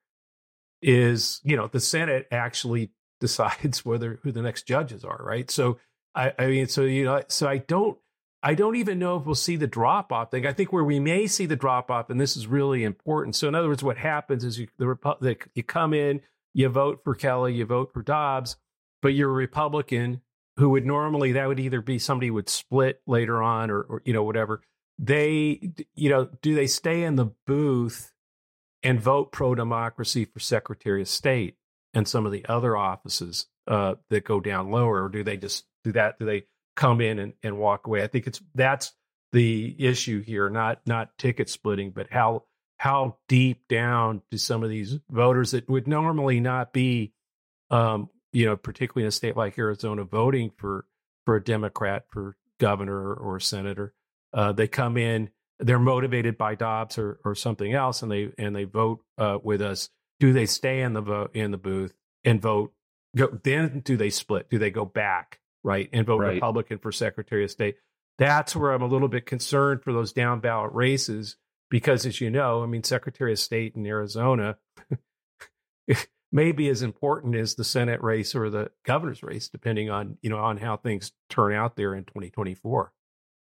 is, 0.81 1.41
you 1.43 1.55
know, 1.55 1.67
the 1.67 1.79
Senate 1.79 2.27
actually 2.31 2.91
decides 3.19 3.83
whether 3.83 4.19
who 4.23 4.31
the 4.31 4.41
next 4.41 4.63
judges 4.63 5.03
are, 5.03 5.21
right? 5.21 5.51
So 5.51 5.77
I, 6.15 6.33
I 6.39 6.47
mean, 6.47 6.67
so 6.67 6.83
you 6.83 7.05
know, 7.05 7.21
so 7.27 7.47
I 7.47 7.57
don't, 7.57 7.97
I 8.41 8.53
don't 8.53 8.77
even 8.77 8.99
know 8.99 9.17
if 9.17 9.25
we'll 9.25 9.35
see 9.35 9.57
the 9.57 9.67
drop 9.67 10.13
off 10.13 10.31
thing. 10.31 10.45
I 10.45 10.53
think 10.53 10.71
where 10.71 10.83
we 10.83 10.99
may 10.99 11.27
see 11.27 11.45
the 11.45 11.57
drop 11.57 11.91
off, 11.91 12.09
and 12.09 12.19
this 12.19 12.37
is 12.37 12.47
really 12.47 12.83
important. 12.83 13.35
So 13.35 13.47
in 13.47 13.55
other 13.55 13.67
words, 13.67 13.83
what 13.83 13.97
happens 13.97 14.43
is 14.43 14.59
you 14.59 14.67
the, 14.77 14.97
the 15.19 15.37
you 15.55 15.63
come 15.63 15.93
in, 15.93 16.21
you 16.53 16.69
vote 16.69 17.01
for 17.03 17.15
Kelly, 17.15 17.55
you 17.55 17.65
vote 17.65 17.91
for 17.93 18.01
Dobbs, 18.01 18.55
but 19.01 19.09
you're 19.09 19.29
a 19.29 19.33
Republican 19.33 20.21
who 20.57 20.69
would 20.69 20.85
normally 20.85 21.33
that 21.33 21.47
would 21.47 21.59
either 21.59 21.81
be 21.81 21.99
somebody 21.99 22.31
would 22.31 22.49
split 22.49 23.01
later 23.07 23.41
on 23.41 23.69
or, 23.69 23.81
or 23.81 24.01
you 24.05 24.13
know 24.13 24.23
whatever. 24.23 24.61
They 24.97 25.71
you 25.95 26.09
know 26.09 26.29
do 26.41 26.55
they 26.55 26.67
stay 26.67 27.03
in 27.03 27.15
the 27.15 27.31
booth 27.45 28.13
and 28.83 28.99
vote 28.99 29.31
pro 29.31 29.55
democracy 29.55 30.25
for 30.25 30.39
Secretary 30.39 31.01
of 31.01 31.07
State 31.07 31.57
and 31.93 32.07
some 32.07 32.25
of 32.25 32.31
the 32.31 32.45
other 32.47 32.77
offices 32.77 33.47
uh, 33.67 33.95
that 34.09 34.23
go 34.23 34.39
down 34.39 34.71
lower, 34.71 35.03
or 35.03 35.09
do 35.09 35.23
they 35.23 35.37
just 35.37 35.65
do 35.83 35.91
that? 35.93 36.19
Do 36.19 36.25
they 36.25 36.43
come 36.75 37.01
in 37.01 37.19
and, 37.19 37.33
and 37.43 37.57
walk 37.57 37.87
away? 37.87 38.03
I 38.03 38.07
think 38.07 38.27
it's 38.27 38.41
that's 38.55 38.93
the 39.31 39.75
issue 39.77 40.21
here, 40.21 40.49
not 40.49 40.81
not 40.85 41.17
ticket 41.17 41.49
splitting, 41.49 41.91
but 41.91 42.07
how 42.11 42.43
how 42.77 43.17
deep 43.27 43.67
down 43.67 44.21
do 44.31 44.37
some 44.37 44.63
of 44.63 44.69
these 44.69 44.97
voters 45.09 45.51
that 45.51 45.69
would 45.69 45.87
normally 45.87 46.39
not 46.39 46.71
be, 46.71 47.13
um, 47.69 48.09
you 48.31 48.45
know, 48.45 48.55
particularly 48.55 49.03
in 49.03 49.09
a 49.09 49.11
state 49.11 49.35
like 49.35 49.59
Arizona, 49.59 50.03
voting 50.03 50.51
for 50.57 50.85
for 51.25 51.35
a 51.35 51.43
Democrat 51.43 52.05
for 52.09 52.37
governor 52.59 53.13
or 53.13 53.39
senator, 53.39 53.93
uh, 54.33 54.51
they 54.51 54.67
come 54.67 54.97
in 54.97 55.29
they're 55.59 55.79
motivated 55.79 56.37
by 56.37 56.55
Dobbs 56.55 56.97
or, 56.97 57.19
or 57.25 57.35
something 57.35 57.73
else, 57.73 58.01
and 58.01 58.11
they 58.11 58.31
and 58.37 58.55
they 58.55 58.63
vote 58.63 59.01
uh, 59.17 59.37
with 59.43 59.61
us. 59.61 59.89
Do 60.19 60.33
they 60.33 60.45
stay 60.45 60.81
in 60.81 60.93
the 60.93 61.01
vote 61.01 61.35
in 61.35 61.51
the 61.51 61.57
booth 61.57 61.93
and 62.23 62.41
vote? 62.41 62.73
Go, 63.15 63.27
then 63.43 63.81
do 63.81 63.97
they 63.97 64.09
split? 64.09 64.49
Do 64.49 64.57
they 64.57 64.71
go 64.71 64.85
back 64.85 65.39
right 65.63 65.89
and 65.91 66.05
vote 66.05 66.19
right. 66.19 66.35
Republican 66.35 66.77
for 66.77 66.91
Secretary 66.91 67.43
of 67.43 67.51
State? 67.51 67.75
That's 68.17 68.55
where 68.55 68.71
I'm 68.71 68.81
a 68.81 68.87
little 68.87 69.07
bit 69.07 69.25
concerned 69.25 69.83
for 69.83 69.93
those 69.93 70.13
down 70.13 70.41
ballot 70.41 70.73
races 70.73 71.37
because, 71.69 72.05
as 72.05 72.19
you 72.19 72.29
know, 72.29 72.63
I 72.63 72.65
mean, 72.65 72.83
Secretary 72.83 73.31
of 73.31 73.39
State 73.39 73.75
in 73.75 73.85
Arizona 73.85 74.57
may 76.31 76.51
be 76.51 76.69
as 76.69 76.81
important 76.81 77.35
as 77.35 77.55
the 77.55 77.63
Senate 77.63 78.01
race 78.01 78.35
or 78.35 78.49
the 78.49 78.71
governor's 78.85 79.23
race, 79.23 79.49
depending 79.49 79.89
on 79.89 80.17
you 80.21 80.29
know 80.29 80.37
on 80.37 80.57
how 80.57 80.77
things 80.77 81.11
turn 81.29 81.53
out 81.53 81.75
there 81.75 81.95
in 81.95 82.03
2024. 82.05 82.93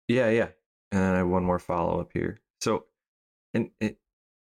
Yeah, 0.07 0.29
yeah, 0.29 0.47
and 0.91 1.03
I 1.03 1.17
have 1.17 1.27
one 1.27 1.43
more 1.43 1.59
follow 1.59 1.99
up 1.99 2.11
here. 2.13 2.39
So, 2.61 2.85
and, 3.53 3.69
and 3.79 3.95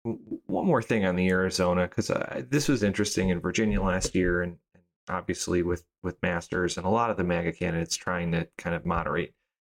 one 0.03 0.65
more 0.65 0.81
thing 0.81 1.05
on 1.05 1.15
the 1.15 1.29
Arizona 1.29 1.87
because 1.87 2.11
this 2.49 2.67
was 2.67 2.83
interesting 2.83 3.29
in 3.29 3.39
Virginia 3.39 3.81
last 3.81 4.15
year, 4.15 4.41
and, 4.41 4.57
and, 4.73 4.83
obviously 5.09 5.61
with 5.61 5.83
with 6.03 6.21
Masters 6.21 6.77
and 6.77 6.85
a 6.85 6.89
lot 6.89 7.09
of 7.09 7.17
the 7.17 7.23
MAGA 7.23 7.53
candidates 7.53 7.95
trying 7.95 8.31
to 8.31 8.47
kind 8.57 8.75
of 8.75 8.85
moderate. 8.85 9.33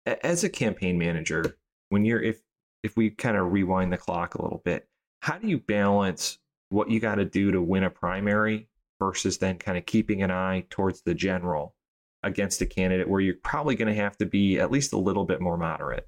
As 0.06 0.44
a 0.44 0.50
campaign 0.50 0.98
manager, 0.98 1.58
when 1.90 2.06
you're 2.06 2.22
if 2.22 2.42
if 2.84 2.96
we 2.98 3.12
kind 3.12 3.38
of 3.38 3.52
rewind 3.52 3.94
the 3.94 3.98
clock 3.98 4.36
a 4.36 4.42
little 4.42 4.62
bit, 4.64 4.88
how 5.22 5.38
do 5.38 5.48
you 5.48 5.60
balance 5.60 6.40
what 6.70 6.90
you 6.90 7.00
got 7.00 7.16
to 7.16 7.26
do 7.26 7.52
to 7.52 7.62
win 7.62 7.84
a 7.84 7.90
primary 7.90 8.68
versus 9.00 9.38
then 9.38 9.58
kind 9.58 9.78
of 9.78 9.86
keeping 9.86 10.22
an 10.24 10.32
eye 10.32 10.66
towards 10.70 11.02
the 11.02 11.14
general 11.14 11.76
against 12.24 12.62
a 12.62 12.66
candidate 12.66 13.10
where 13.10 13.22
you're 13.22 13.36
probably 13.44 13.76
going 13.76 13.88
to 13.88 14.02
have 14.02 14.18
to 14.18 14.26
be 14.26 14.60
at 14.60 14.72
least 14.72 14.94
a 14.94 14.98
little 14.98 15.26
bit 15.26 15.42
more 15.42 15.58
moderate? 15.58 16.08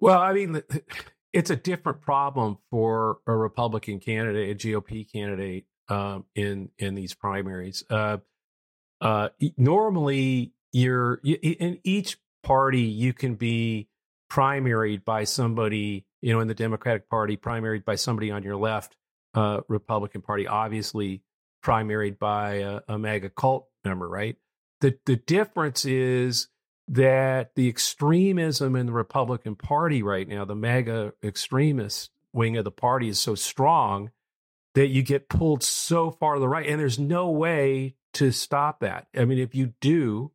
Well, 0.00 0.18
I 0.18 0.32
mean, 0.32 0.62
it's 1.32 1.50
a 1.50 1.56
different 1.56 2.00
problem 2.00 2.58
for 2.70 3.18
a 3.26 3.36
Republican 3.36 4.00
candidate, 4.00 4.50
a 4.50 4.68
GOP 4.68 5.10
candidate 5.10 5.66
um, 5.88 6.24
in 6.34 6.70
in 6.78 6.94
these 6.94 7.14
primaries. 7.14 7.84
Uh, 7.90 8.18
uh, 9.00 9.28
normally, 9.56 10.52
you're 10.72 11.20
in 11.24 11.78
each 11.84 12.18
party 12.42 12.80
you 12.80 13.12
can 13.12 13.34
be 13.34 13.88
primaried 14.30 15.04
by 15.04 15.24
somebody, 15.24 16.06
you 16.22 16.32
know, 16.32 16.40
in 16.40 16.48
the 16.48 16.54
Democratic 16.54 17.08
Party, 17.08 17.36
primaried 17.36 17.84
by 17.84 17.96
somebody 17.96 18.30
on 18.30 18.42
your 18.42 18.56
left. 18.56 18.96
Uh, 19.32 19.60
Republican 19.68 20.22
Party, 20.22 20.48
obviously 20.48 21.22
primaried 21.64 22.18
by 22.18 22.54
a, 22.54 22.80
a 22.88 22.98
MAGA 22.98 23.30
cult 23.30 23.68
member, 23.84 24.08
right? 24.08 24.36
The 24.80 24.98
the 25.06 25.16
difference 25.16 25.84
is 25.84 26.48
that 26.90 27.54
the 27.54 27.68
extremism 27.68 28.74
in 28.74 28.86
the 28.86 28.92
Republican 28.92 29.54
Party 29.54 30.02
right 30.02 30.26
now, 30.26 30.44
the 30.44 30.56
MAGA 30.56 31.14
extremist 31.22 32.10
wing 32.32 32.56
of 32.56 32.64
the 32.64 32.72
party, 32.72 33.08
is 33.08 33.18
so 33.18 33.36
strong 33.36 34.10
that 34.74 34.88
you 34.88 35.02
get 35.02 35.28
pulled 35.28 35.62
so 35.62 36.10
far 36.10 36.34
to 36.34 36.40
the 36.40 36.48
right, 36.48 36.66
and 36.66 36.80
there's 36.80 36.98
no 36.98 37.30
way 37.30 37.94
to 38.14 38.32
stop 38.32 38.80
that. 38.80 39.06
I 39.16 39.24
mean, 39.24 39.38
if 39.38 39.54
you 39.54 39.72
do, 39.80 40.32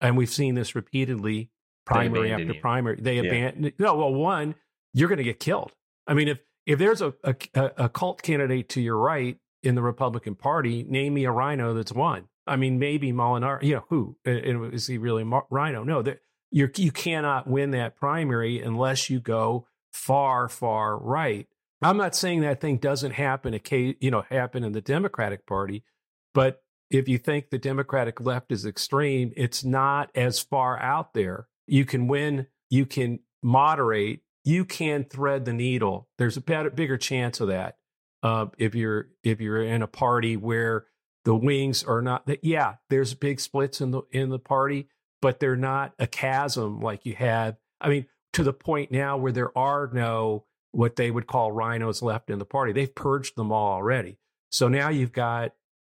and 0.00 0.16
we've 0.16 0.30
seen 0.30 0.54
this 0.54 0.76
repeatedly, 0.76 1.50
primary 1.84 2.32
after 2.32 2.52
you. 2.52 2.60
primary, 2.60 2.98
they 3.00 3.16
yeah. 3.16 3.22
abandon. 3.22 3.72
No, 3.78 3.96
well, 3.96 4.14
one, 4.14 4.54
you're 4.94 5.08
going 5.08 5.18
to 5.18 5.24
get 5.24 5.40
killed. 5.40 5.72
I 6.06 6.14
mean, 6.14 6.28
if 6.28 6.38
if 6.66 6.78
there's 6.78 7.02
a, 7.02 7.14
a 7.24 7.34
a 7.76 7.88
cult 7.88 8.22
candidate 8.22 8.68
to 8.70 8.80
your 8.80 8.96
right 8.96 9.38
in 9.64 9.74
the 9.74 9.82
Republican 9.82 10.36
Party, 10.36 10.84
name 10.84 11.14
me 11.14 11.24
a 11.24 11.32
RINO 11.32 11.74
that's 11.74 11.92
won. 11.92 12.28
I 12.46 12.56
mean, 12.56 12.78
maybe 12.78 13.12
Molinaro, 13.12 13.62
you 13.62 13.74
know, 13.74 13.84
who 13.88 14.16
is 14.24 14.86
he 14.86 14.98
really 14.98 15.24
RINO? 15.24 15.84
No, 15.84 16.02
that 16.02 16.20
you 16.50 16.70
you 16.76 16.92
cannot 16.92 17.46
win 17.46 17.72
that 17.72 17.96
primary 17.96 18.60
unless 18.60 19.10
you 19.10 19.20
go 19.20 19.66
far, 19.92 20.48
far 20.48 20.96
right. 20.98 21.46
I'm 21.82 21.96
not 21.96 22.14
saying 22.14 22.40
that 22.40 22.60
thing 22.60 22.78
doesn't 22.78 23.12
happen, 23.12 23.58
you 23.70 24.10
know, 24.10 24.24
happen 24.30 24.64
in 24.64 24.72
the 24.72 24.80
Democratic 24.80 25.46
Party, 25.46 25.84
but 26.32 26.62
if 26.90 27.08
you 27.08 27.18
think 27.18 27.50
the 27.50 27.58
Democratic 27.58 28.20
left 28.20 28.52
is 28.52 28.64
extreme, 28.64 29.32
it's 29.36 29.64
not 29.64 30.10
as 30.14 30.38
far 30.40 30.80
out 30.80 31.14
there. 31.14 31.48
You 31.66 31.84
can 31.84 32.06
win, 32.06 32.46
you 32.70 32.86
can 32.86 33.20
moderate, 33.42 34.22
you 34.44 34.64
can 34.64 35.04
thread 35.04 35.44
the 35.44 35.52
needle. 35.52 36.08
There's 36.16 36.36
a 36.36 36.40
better, 36.40 36.70
bigger 36.70 36.96
chance 36.96 37.40
of 37.40 37.48
that 37.48 37.76
uh, 38.22 38.46
if 38.58 38.74
you're 38.74 39.08
if 39.22 39.40
you're 39.40 39.62
in 39.62 39.82
a 39.82 39.86
party 39.86 40.36
where 40.36 40.86
the 41.26 41.36
wings 41.36 41.84
are 41.84 42.00
not 42.00 42.24
that 42.26 42.42
yeah 42.42 42.76
there's 42.88 43.12
big 43.12 43.38
splits 43.38 43.82
in 43.82 43.90
the 43.90 44.00
in 44.10 44.30
the 44.30 44.38
party 44.38 44.88
but 45.20 45.38
they're 45.38 45.56
not 45.56 45.92
a 45.98 46.06
chasm 46.06 46.80
like 46.80 47.04
you 47.04 47.14
had 47.14 47.58
i 47.82 47.90
mean 47.90 48.06
to 48.32 48.42
the 48.42 48.52
point 48.52 48.90
now 48.90 49.18
where 49.18 49.32
there 49.32 49.56
are 49.56 49.90
no 49.92 50.46
what 50.76 50.96
they 50.96 51.10
would 51.10 51.26
call 51.26 51.52
RINOs 51.52 52.02
left 52.02 52.28
in 52.28 52.38
the 52.38 52.44
party. 52.44 52.70
They've 52.70 52.94
purged 52.94 53.34
them 53.34 53.50
all 53.50 53.72
already. 53.72 54.18
So 54.50 54.68
now 54.68 54.90
you've 54.90 55.12
got 55.12 55.52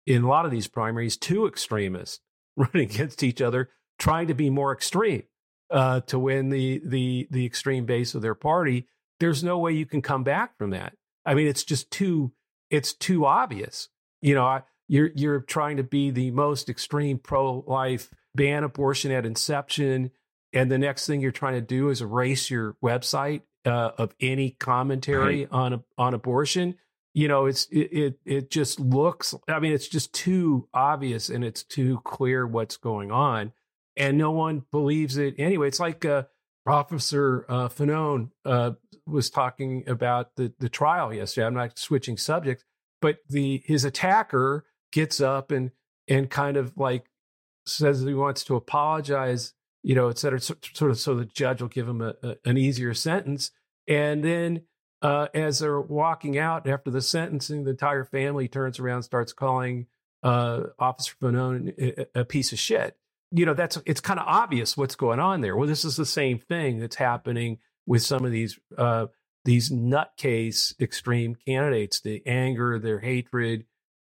in 0.07 0.24
a 0.24 0.27
lot 0.27 0.45
of 0.45 0.51
these 0.51 0.67
primaries 0.67 1.17
two 1.17 1.45
extremists 1.45 2.21
running 2.55 2.89
against 2.89 3.21
each 3.21 3.41
other 3.41 3.69
trying 4.00 4.27
to 4.27 4.33
be 4.33 4.50
more 4.50 4.71
extreme 4.71 5.24
uh, 5.69 6.00
to 6.01 6.17
win 6.17 6.50
the 6.50 6.81
the 6.86 7.27
the 7.29 7.45
extreme 7.45 7.86
base 7.86 8.15
of 8.15 8.21
their 8.21 8.36
party. 8.36 8.88
There's 9.19 9.43
no 9.43 9.59
way 9.59 9.74
you 9.74 9.86
can 9.86 10.01
come 10.01 10.24
back 10.24 10.57
from 10.57 10.69
that. 10.69 10.93
I 11.25 11.33
mean 11.33 11.48
it's 11.48 11.65
just 11.65 11.91
too 11.91 12.31
it's 12.69 12.93
too 12.93 13.25
obvious. 13.25 13.89
You 14.21 14.36
know 14.36 14.45
I, 14.45 14.63
you're 14.89 15.12
you're 15.15 15.39
trying 15.39 15.77
to 15.77 15.84
be 15.84 16.10
the 16.10 16.31
most 16.31 16.67
extreme 16.67 17.19
pro-life, 17.19 18.10
ban 18.36 18.63
abortion 18.63 19.12
at 19.12 19.25
inception, 19.25 20.12
and 20.51 20.69
the 20.69 20.79
next 20.79 21.05
thing 21.08 21.22
you're 21.22 21.31
trying 21.31 21.53
to 21.53 21.62
do 21.62 21.89
is 21.89 22.01
erase 22.01 22.50
your 22.50 22.75
website 22.84 23.43
uh, 23.65 23.91
of 23.98 24.13
any 24.19 24.50
commentary 24.50 25.41
right. 25.41 25.51
on 25.51 25.84
on 25.98 26.13
abortion. 26.13 26.75
You 27.13 27.27
know, 27.27 27.46
it's 27.46 27.65
it, 27.67 27.93
it 27.93 28.19
it 28.25 28.51
just 28.51 28.79
looks. 28.79 29.36
I 29.48 29.60
mean, 29.60 29.74
it's 29.74 29.88
just 29.88 30.12
too 30.12 30.67
obvious 30.74 31.29
and 31.29 31.43
it's 31.46 31.63
too 31.63 32.01
clear 32.03 32.48
what's 32.48 32.77
going 32.77 33.12
on, 33.12 33.53
and 33.96 34.17
no 34.17 34.31
one 34.31 34.63
believes 34.72 35.17
it 35.17 35.36
anyway. 35.38 35.67
It's 35.67 35.79
like 35.79 36.03
uh, 36.03 36.24
Officer 36.65 37.46
uh, 37.48 37.69
Fanone 37.69 38.31
uh, 38.43 38.72
was 39.05 39.29
talking 39.29 39.84
about 39.88 40.36
the 40.36 40.51
the 40.58 40.69
trial 40.69 41.13
yesterday. 41.13 41.46
I'm 41.46 41.53
not 41.53 41.77
switching 41.77 42.17
subjects, 42.17 42.63
but 43.01 43.19
the 43.29 43.62
his 43.65 43.86
attacker 43.86 44.65
gets 44.91 45.22
up 45.22 45.51
and 45.51 45.72
and 46.08 46.29
kind 46.29 46.58
of 46.58 46.77
like 46.77 47.05
says 47.65 48.01
he 48.01 48.13
wants 48.13 48.43
to 48.46 48.55
apologize 48.55 49.53
you 49.84 49.96
know, 49.96 50.10
et 50.10 50.17
cetera, 50.17 50.39
sort 50.39 50.91
of 50.91 51.00
so 51.00 51.15
the 51.15 51.25
judge 51.25 51.62
will 51.62 51.69
give 51.69 51.88
him 51.88 52.01
a, 52.01 52.15
a, 52.22 52.36
an 52.46 52.58
easier 52.58 52.93
sentence. 52.93 53.51
And 53.88 54.24
then 54.24 54.62
uh, 55.01 55.27
as 55.34 55.60
they're 55.60 55.79
walking 55.79 56.38
out 56.38 56.67
after 56.67 56.91
the 56.91 57.01
sentencing, 57.01 57.63
the 57.63 57.72
entire 57.72 58.03
family 58.03 58.48
turns 58.48 58.79
around, 58.79 59.03
starts 59.03 59.34
calling 59.34 59.88
uh, 60.22 60.63
Officer 60.77 61.15
Fanone 61.22 61.74
a, 61.79 62.22
a 62.22 62.25
piece 62.25 62.51
of 62.51 62.60
shit. 62.60 62.98
You 63.31 63.46
know, 63.46 63.53
that's 63.53 63.77
it's 63.86 64.01
kind 64.01 64.19
of 64.19 64.25
obvious 64.27 64.75
what's 64.75 64.96
going 64.96 65.19
on 65.19 65.41
there. 65.41 65.55
Well, 65.55 65.67
this 65.67 65.86
is 65.86 65.96
the 65.96 66.05
same 66.05 66.39
thing 66.39 66.79
that's 66.79 66.96
happening 66.96 67.60
with 67.86 68.01
some 68.01 68.25
of 68.25 68.31
these 68.31 68.60
uh, 68.77 69.05
these 69.46 69.69
nutcase 69.69 70.74
extreme 70.81 71.36
candidates. 71.36 72.01
The 72.01 72.24
anger, 72.25 72.79
their 72.79 73.00
hatred, 73.00 73.65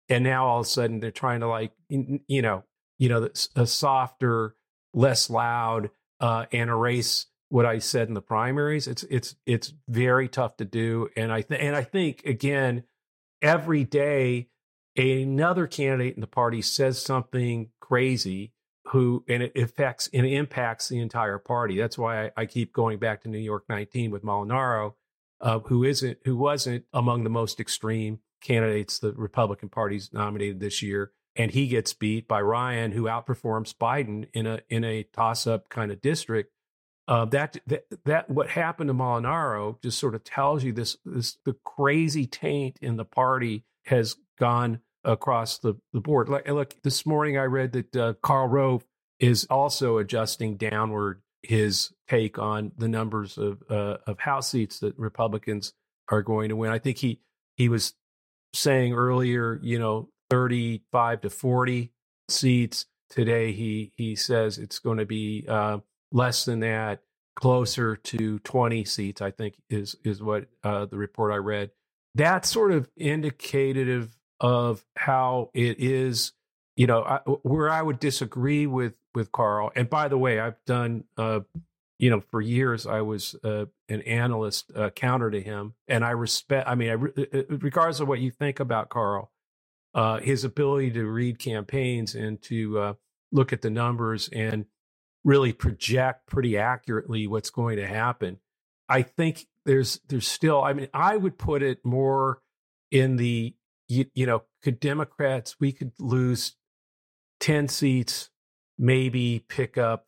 and 0.10 0.24
now 0.24 0.48
all 0.48 0.60
of 0.60 0.66
a 0.66 0.70
sudden 0.70 1.00
they're 1.00 1.12
trying 1.12 1.40
to 1.42 1.48
like 1.48 1.72
you 1.90 2.42
know 2.42 2.64
you 2.98 3.10
know 3.10 3.30
a 3.56 3.68
softer, 3.68 4.56
less 4.94 5.30
loud, 5.30 5.90
uh, 6.20 6.46
and 6.52 6.70
erase 6.70 7.28
what 7.50 7.66
I 7.66 7.80
said 7.80 8.08
in 8.08 8.14
the 8.14 8.22
primaries. 8.22 8.88
It's 8.88 9.04
it's 9.04 9.36
it's 9.46 9.74
very 9.88 10.28
tough 10.28 10.58
to 10.58 10.66
do, 10.66 11.10
and 11.16 11.32
I 11.32 11.42
th- 11.42 11.62
and 11.62 11.76
I 11.76 11.84
think 11.84 12.26
again 12.26 12.84
every 13.42 13.84
day 13.84 14.50
another 14.96 15.68
candidate 15.68 16.16
in 16.16 16.22
the 16.22 16.28
party 16.28 16.62
says 16.62 17.02
something 17.02 17.70
crazy 17.80 18.54
who 18.88 19.24
and 19.28 19.42
it 19.44 19.58
affects 19.58 20.10
and 20.14 20.26
impacts 20.26 20.90
the 20.90 21.00
entire 21.00 21.38
party. 21.38 21.78
That's 21.78 21.98
why 21.98 22.26
I, 22.26 22.32
I 22.38 22.46
keep 22.46 22.74
going 22.74 23.00
back 23.00 23.22
to 23.22 23.30
New 23.30 23.40
York 23.40 23.64
19 23.70 24.12
with 24.12 24.24
Molinaro, 24.24 24.94
uh, 25.42 25.60
who 25.60 25.84
isn't 25.84 26.20
who 26.26 26.38
wasn't 26.38 26.86
among 26.94 27.24
the 27.24 27.30
most 27.30 27.60
extreme 27.60 28.20
candidates 28.44 29.00
the 29.00 29.14
Republican 29.14 29.70
Party's 29.70 30.12
nominated 30.14 30.60
this 30.60 30.82
year, 30.82 31.12
and 31.36 31.50
he 31.50 31.68
gets 31.68 31.94
beat 31.94 32.28
by 32.28 32.42
Ryan, 32.42 32.92
who 32.92 33.04
outperforms 33.04 33.74
Biden 33.74 34.28
in 34.34 34.46
a 34.46 34.60
in 34.70 34.84
a 34.84 35.04
toss 35.04 35.48
up 35.48 35.70
kind 35.70 35.92
of 35.92 36.02
district. 36.02 36.52
Uh, 37.08 37.26
that, 37.26 37.58
that 37.68 37.86
that 38.06 38.30
what 38.30 38.50
happened 38.50 38.88
to 38.88 38.94
Molinaro 38.94 39.82
just 39.82 40.00
sort 40.00 40.16
of 40.16 40.24
tells 40.24 40.64
you 40.64 40.72
this 40.72 40.98
this 41.04 41.38
the 41.44 41.56
crazy 41.66 42.28
taint 42.28 42.78
in 42.82 42.98
the 42.98 43.06
party 43.06 43.66
has 43.86 44.16
gone 44.40 44.80
across 45.04 45.60
the, 45.60 45.76
the 45.92 46.00
board. 46.00 46.30
Like, 46.30 46.48
look, 46.48 46.82
this 46.84 47.06
morning 47.06 47.38
I 47.38 47.44
read 47.44 47.74
that 47.74 47.96
uh, 47.96 48.14
Rove 48.48 48.86
is 49.20 49.46
also 49.50 49.98
adjusting 49.98 50.58
downward 50.58 51.22
his 51.42 51.92
take 52.08 52.40
on 52.40 52.72
the 52.78 52.88
numbers 52.88 53.38
of 53.38 53.62
uh, 53.70 53.98
of 54.08 54.20
House 54.20 54.50
seats 54.50 54.80
that 54.80 54.98
Republicans 54.98 55.74
are 56.10 56.22
going 56.22 56.50
to 56.50 56.56
win. 56.56 56.72
I 56.72 56.80
think 56.80 56.98
he 56.98 57.20
he 57.56 57.70
was 57.70 57.94
saying 58.54 58.94
earlier, 58.94 59.60
you 59.62 59.80
know, 59.80 60.10
35 60.30 61.22
to 61.22 61.30
40 61.30 61.92
seats. 62.30 62.86
Today 63.10 63.52
he 63.52 63.92
he 63.96 64.16
says 64.16 64.58
it's 64.58 64.80
going 64.80 64.98
to 64.98 65.06
be 65.06 65.46
uh, 65.48 65.80
less 66.12 66.46
than 66.46 66.62
that, 66.62 67.02
closer 67.36 67.96
to 67.96 68.40
20 68.40 68.86
seats. 68.86 69.22
I 69.22 69.32
think 69.32 69.56
is 69.70 69.96
is 70.04 70.24
what 70.24 70.48
uh, 70.64 70.86
the 70.86 70.98
report 70.98 71.32
I 71.32 71.38
read. 71.38 71.72
That's 72.16 72.50
sort 72.50 72.72
of 72.72 72.90
indicative 72.98 74.16
of 74.40 74.84
how 74.96 75.50
it 75.54 75.80
is 75.80 76.34
you 76.76 76.88
know 76.88 77.04
I, 77.04 77.18
where 77.44 77.70
i 77.70 77.82
would 77.82 78.00
disagree 78.00 78.68
with 78.68 78.94
with 79.16 79.32
Karl. 79.32 79.72
and 79.76 79.90
by 79.90 80.08
the 80.08 80.18
way 80.18 80.40
i've 80.40 80.64
done 80.66 81.06
uh 81.18 81.42
you 82.04 82.10
know 82.10 82.22
for 82.32 82.42
years 82.42 82.86
i 82.88 83.02
was 83.02 83.36
uh, 83.44 83.66
an 83.90 84.02
analyst 84.02 84.72
uh, 84.76 84.90
counter 84.92 85.32
to 85.32 85.42
him 85.42 85.74
and 85.88 86.06
i 86.06 86.12
respect 86.12 86.68
i 86.68 86.76
mean 86.76 86.90
I, 86.90 86.94
uh, 86.94 87.40
uh, 87.40 87.58
regardless 87.62 88.00
of 88.00 88.08
what 88.08 88.20
you 88.20 88.32
think 88.32 88.60
about 88.60 88.90
Karl, 88.90 89.32
uh 89.94 90.20
his 90.20 90.44
ability 90.44 90.92
to 90.92 91.06
read 91.06 91.40
campaigns 91.40 92.16
and 92.16 92.42
to 92.44 92.80
uh 92.80 92.94
look 93.32 93.54
at 93.54 93.62
the 93.62 93.70
numbers 93.70 94.30
and 94.30 94.66
really 95.24 95.54
project 95.54 96.28
pretty 96.28 96.58
accurately 96.58 97.28
what's 97.28 97.50
going 97.50 97.78
to 97.78 97.88
happen 97.88 98.40
i 98.90 99.02
think 99.02 99.48
there's 99.66 100.00
there's 100.10 100.28
still 100.28 100.64
i 100.64 100.74
mean 100.74 100.90
i 100.94 101.16
would 101.18 101.38
put 101.38 101.64
it 101.64 101.80
more 101.86 102.42
in 102.92 103.16
the 103.16 103.56
you, 103.88 104.06
you 104.14 104.26
know, 104.26 104.44
could 104.64 104.80
Democrats, 104.80 105.58
we 105.60 105.72
could 105.72 105.92
lose 106.00 106.56
10 107.40 107.68
seats, 107.68 108.30
maybe 108.78 109.46
pick 109.48 109.78
up, 109.78 110.08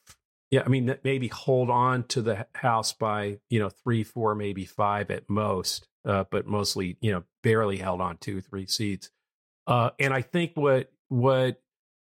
yeah, 0.55 0.63
I 0.65 0.69
mean, 0.69 0.95
maybe 1.03 1.27
hold 1.27 1.69
on 1.69 2.03
to 2.05 2.21
the 2.21 2.47
House 2.55 2.93
by, 2.93 3.39
you 3.49 3.59
know, 3.59 3.67
three, 3.67 4.05
four, 4.05 4.35
maybe 4.35 4.63
five 4.63 5.11
at 5.11 5.29
most, 5.29 5.85
uh, 6.05 6.23
but 6.31 6.47
mostly, 6.47 6.95
you 7.01 7.11
know, 7.11 7.23
barely 7.43 7.75
held 7.75 7.99
on 7.99 8.15
two, 8.15 8.39
three 8.39 8.65
seats. 8.65 9.09
Uh, 9.67 9.89
and 9.99 10.13
I 10.13 10.21
think 10.21 10.53
what, 10.55 10.93
what 11.09 11.61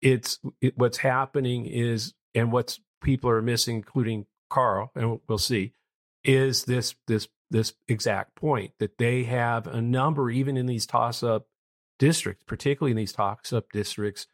it's, 0.02 0.38
it, 0.60 0.76
what's 0.76 0.98
happening 0.98 1.64
is, 1.64 2.12
and 2.34 2.52
what's 2.52 2.78
people 3.02 3.30
are 3.30 3.40
missing, 3.40 3.76
including 3.76 4.26
Karl, 4.50 4.90
and 4.94 5.18
we'll 5.26 5.38
see, 5.38 5.72
is 6.22 6.64
this, 6.64 6.94
this 7.06 7.28
this 7.50 7.72
exact 7.88 8.34
point 8.34 8.72
that 8.80 8.98
they 8.98 9.24
have 9.24 9.66
a 9.66 9.80
number, 9.80 10.28
even 10.30 10.58
in 10.58 10.66
these 10.66 10.84
toss 10.84 11.22
up 11.22 11.46
districts, 11.98 12.44
particularly 12.46 12.90
in 12.90 12.98
these 12.98 13.14
toss 13.14 13.50
up 13.50 13.70
districts, 13.72 14.26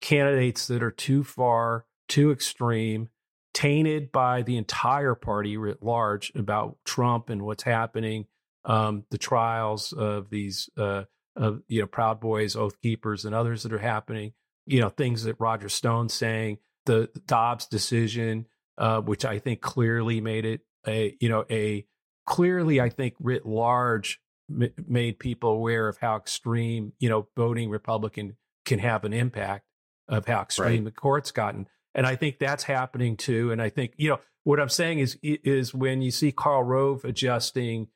candidates 0.00 0.68
that 0.68 0.82
are 0.82 0.90
too 0.90 1.22
far, 1.22 1.84
too 2.08 2.30
extreme, 2.30 3.10
tainted 3.54 4.12
by 4.12 4.42
the 4.42 4.56
entire 4.56 5.14
party 5.14 5.56
writ 5.56 5.82
large 5.82 6.32
about 6.34 6.78
Trump 6.84 7.28
and 7.30 7.42
what's 7.42 7.62
happening, 7.62 8.26
um, 8.64 9.04
the 9.10 9.18
trials 9.18 9.92
of 9.92 10.30
these, 10.30 10.70
uh, 10.76 11.04
of 11.36 11.62
you 11.68 11.80
know, 11.80 11.86
Proud 11.86 12.20
Boys, 12.20 12.56
Oath 12.56 12.80
Keepers, 12.80 13.24
and 13.24 13.34
others 13.34 13.62
that 13.62 13.72
are 13.72 13.78
happening. 13.78 14.32
You 14.66 14.80
know, 14.80 14.88
things 14.88 15.24
that 15.24 15.40
Roger 15.40 15.68
Stone's 15.68 16.14
saying, 16.14 16.58
the 16.86 17.10
Dobbs 17.26 17.66
decision, 17.66 18.46
uh, 18.78 19.00
which 19.00 19.24
I 19.24 19.38
think 19.38 19.60
clearly 19.60 20.20
made 20.20 20.44
it 20.44 20.60
a, 20.86 21.16
you 21.20 21.28
know, 21.28 21.44
a 21.50 21.86
clearly, 22.26 22.80
I 22.80 22.88
think, 22.88 23.14
writ 23.20 23.44
large, 23.46 24.20
m- 24.50 24.72
made 24.86 25.18
people 25.18 25.50
aware 25.50 25.88
of 25.88 25.98
how 25.98 26.16
extreme, 26.16 26.92
you 26.98 27.08
know, 27.08 27.28
voting 27.36 27.70
Republican 27.70 28.36
can 28.64 28.78
have 28.78 29.04
an 29.04 29.12
impact 29.12 29.66
of 30.08 30.26
how 30.26 30.42
extreme 30.42 30.84
right. 30.84 30.84
the 30.84 30.90
court's 30.90 31.30
gotten. 31.30 31.66
And 31.94 32.06
I 32.06 32.16
think 32.16 32.38
that's 32.38 32.64
happening 32.64 33.16
too. 33.16 33.50
And 33.50 33.60
I 33.60 33.68
think, 33.68 33.92
you 33.96 34.08
know, 34.08 34.20
what 34.44 34.60
I'm 34.60 34.68
saying 34.68 34.98
is, 34.98 35.18
is 35.22 35.74
when 35.74 36.02
you 36.02 36.10
see 36.10 36.32
Karl 36.32 36.62
Rove 36.62 37.04
adjusting 37.04 37.88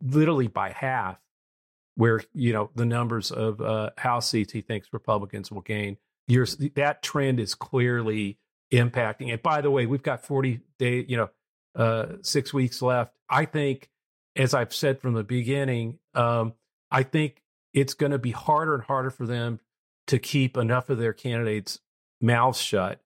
literally 0.00 0.48
by 0.48 0.70
half, 0.70 1.20
where, 1.96 2.20
you 2.32 2.52
know, 2.52 2.70
the 2.74 2.84
numbers 2.84 3.32
of 3.32 3.60
uh, 3.60 3.90
House 3.98 4.30
seats 4.30 4.52
he 4.52 4.60
thinks 4.60 4.92
Republicans 4.92 5.50
will 5.50 5.62
gain, 5.62 5.96
you're, 6.28 6.46
that 6.76 7.02
trend 7.02 7.40
is 7.40 7.54
clearly 7.54 8.38
impacting. 8.72 9.32
And 9.32 9.42
by 9.42 9.60
the 9.60 9.70
way, 9.70 9.86
we've 9.86 10.02
got 10.02 10.24
40 10.24 10.60
days, 10.78 11.06
you 11.08 11.16
know, 11.16 11.30
uh, 11.74 12.16
six 12.22 12.52
weeks 12.52 12.82
left. 12.82 13.14
I 13.28 13.44
think, 13.44 13.88
as 14.36 14.54
I've 14.54 14.74
said 14.74 15.00
from 15.00 15.14
the 15.14 15.24
beginning, 15.24 15.98
um, 16.14 16.54
I 16.90 17.02
think 17.02 17.42
it's 17.74 17.94
going 17.94 18.12
to 18.12 18.18
be 18.18 18.30
harder 18.30 18.74
and 18.74 18.82
harder 18.82 19.10
for 19.10 19.26
them 19.26 19.60
to 20.06 20.18
keep 20.18 20.56
enough 20.56 20.90
of 20.90 20.98
their 20.98 21.12
candidates' 21.12 21.80
mouths 22.20 22.60
shut. 22.60 23.00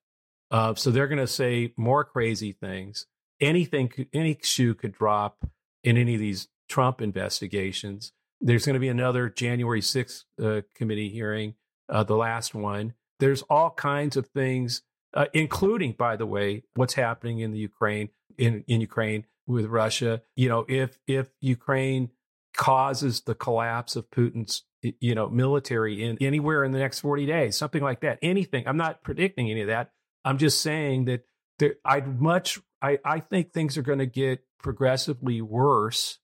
Uh, 0.53 0.75
so 0.75 0.91
they're 0.91 1.09
going 1.09 1.19
to 1.19 1.27
say 1.27 1.73
more 1.77 2.05
crazy 2.05 2.53
things. 2.53 3.07
Anything, 3.41 3.91
any 4.13 4.39
shoe 4.43 4.75
could 4.75 4.93
drop 4.93 5.49
in 5.83 5.97
any 5.97 6.15
of 6.15 6.21
these 6.21 6.49
Trump 6.69 7.01
investigations. 7.01 8.13
There's 8.41 8.67
going 8.67 8.75
to 8.75 8.81
be 8.81 8.89
another 8.89 9.31
January 9.31 9.81
6th 9.81 10.25
uh, 10.41 10.61
committee 10.75 11.09
hearing, 11.09 11.55
uh, 11.89 12.05
the 12.05 12.17
last 12.17 12.55
one. 12.55 12.95
There's 13.19 13.43
all 13.43 13.71
kinds 13.71 14.17
of 14.17 14.27
things, 14.29 14.83
uh, 15.15 15.27
including, 15.33 15.93
by 15.93 16.17
the 16.17 16.27
way, 16.27 16.65
what's 16.75 16.95
happening 16.95 17.41
in 17.41 17.53
the 17.53 17.59
Ukraine 17.59 18.11
in, 18.37 18.65
in 18.67 18.81
Ukraine 18.81 19.25
with 19.47 19.67
Russia. 19.67 20.23
You 20.37 20.49
know, 20.49 20.67
if 20.69 20.99
if 21.07 21.29
Ukraine 21.41 22.11
causes 22.55 23.23
the 23.23 23.35
collapse 23.35 23.97
of 23.97 24.11
Putin's 24.11 24.65
you 24.83 25.15
know 25.15 25.29
military 25.29 26.03
in 26.03 26.19
anywhere 26.21 26.65
in 26.65 26.73
the 26.73 26.79
next 26.79 27.01
40 27.01 27.27
days, 27.27 27.57
something 27.57 27.83
like 27.83 28.01
that, 28.01 28.19
anything. 28.23 28.67
I'm 28.67 28.77
not 28.77 29.03
predicting 29.03 29.51
any 29.51 29.63
of 29.63 29.69
that. 29.69 29.93
I'm 30.25 30.39
just 30.39 30.61
saying 30.61 31.07
that 31.07 31.25
there, 31.59 31.75
I'd 31.85 32.21
much 32.21 32.61
I, 32.81 32.99
I 33.05 33.21
think 33.21 33.53
things 33.53 33.79
are 33.79 33.83
going 33.83 34.01
to 34.01 34.07
get 34.07 34.45
progressively 34.63 35.41
worse. 35.41 36.19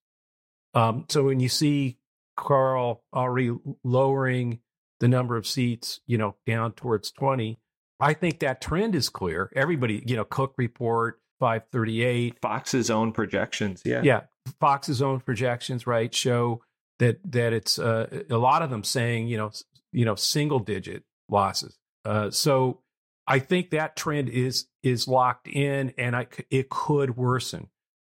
Um, 0.74 1.06
so 1.08 1.24
when 1.24 1.40
you 1.40 1.48
see 1.48 1.98
Karl 2.36 3.04
already 3.14 3.52
lowering 3.84 4.60
the 5.00 5.08
number 5.08 5.36
of 5.36 5.46
seats, 5.46 6.00
you 6.06 6.18
know, 6.18 6.36
down 6.46 6.72
towards 6.72 7.12
20, 7.12 7.58
I 8.00 8.14
think 8.14 8.40
that 8.40 8.60
trend 8.60 8.94
is 8.94 9.08
clear. 9.08 9.50
Everybody, 9.54 10.02
you 10.06 10.16
know, 10.16 10.24
Cook 10.24 10.54
report, 10.56 11.20
538. 11.40 12.40
Fox's 12.40 12.90
own 12.90 13.12
projections, 13.12 13.82
yeah. 13.84 14.02
Yeah, 14.02 14.20
Fox's 14.60 15.00
own 15.00 15.20
projections, 15.20 15.86
right, 15.86 16.12
show 16.12 16.62
that 16.98 17.20
that 17.32 17.52
it's 17.52 17.78
uh, 17.78 18.22
a 18.28 18.36
lot 18.36 18.62
of 18.62 18.70
them 18.70 18.84
saying, 18.84 19.28
you 19.28 19.36
know, 19.36 19.50
you 19.92 20.04
know, 20.04 20.16
single 20.16 20.58
digit 20.58 21.04
losses. 21.28 21.76
Uh, 22.04 22.30
so 22.30 22.80
I 23.28 23.38
think 23.38 23.70
that 23.70 23.94
trend 23.94 24.30
is 24.30 24.66
is 24.82 25.06
locked 25.06 25.48
in, 25.48 25.92
and 25.98 26.16
I, 26.16 26.26
it 26.50 26.70
could 26.70 27.16
worsen. 27.16 27.68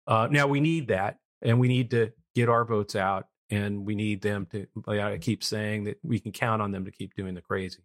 Uh, 0.07 0.29
now 0.31 0.47
we 0.47 0.61
need 0.61 0.87
that, 0.87 1.19
and 1.41 1.59
we 1.59 1.67
need 1.67 1.91
to 1.91 2.13
get 2.33 2.47
our 2.47 2.63
votes 2.63 2.95
out, 2.95 3.27
and 3.49 3.85
we 3.85 3.93
need 3.93 4.21
them 4.21 4.47
to. 4.51 4.67
I 4.87 5.17
keep 5.17 5.43
saying 5.43 5.83
that 5.83 5.99
we 6.01 6.19
can 6.19 6.31
count 6.31 6.61
on 6.61 6.71
them 6.71 6.85
to 6.85 6.91
keep 6.91 7.13
doing 7.13 7.35
the 7.35 7.41
crazy. 7.41 7.83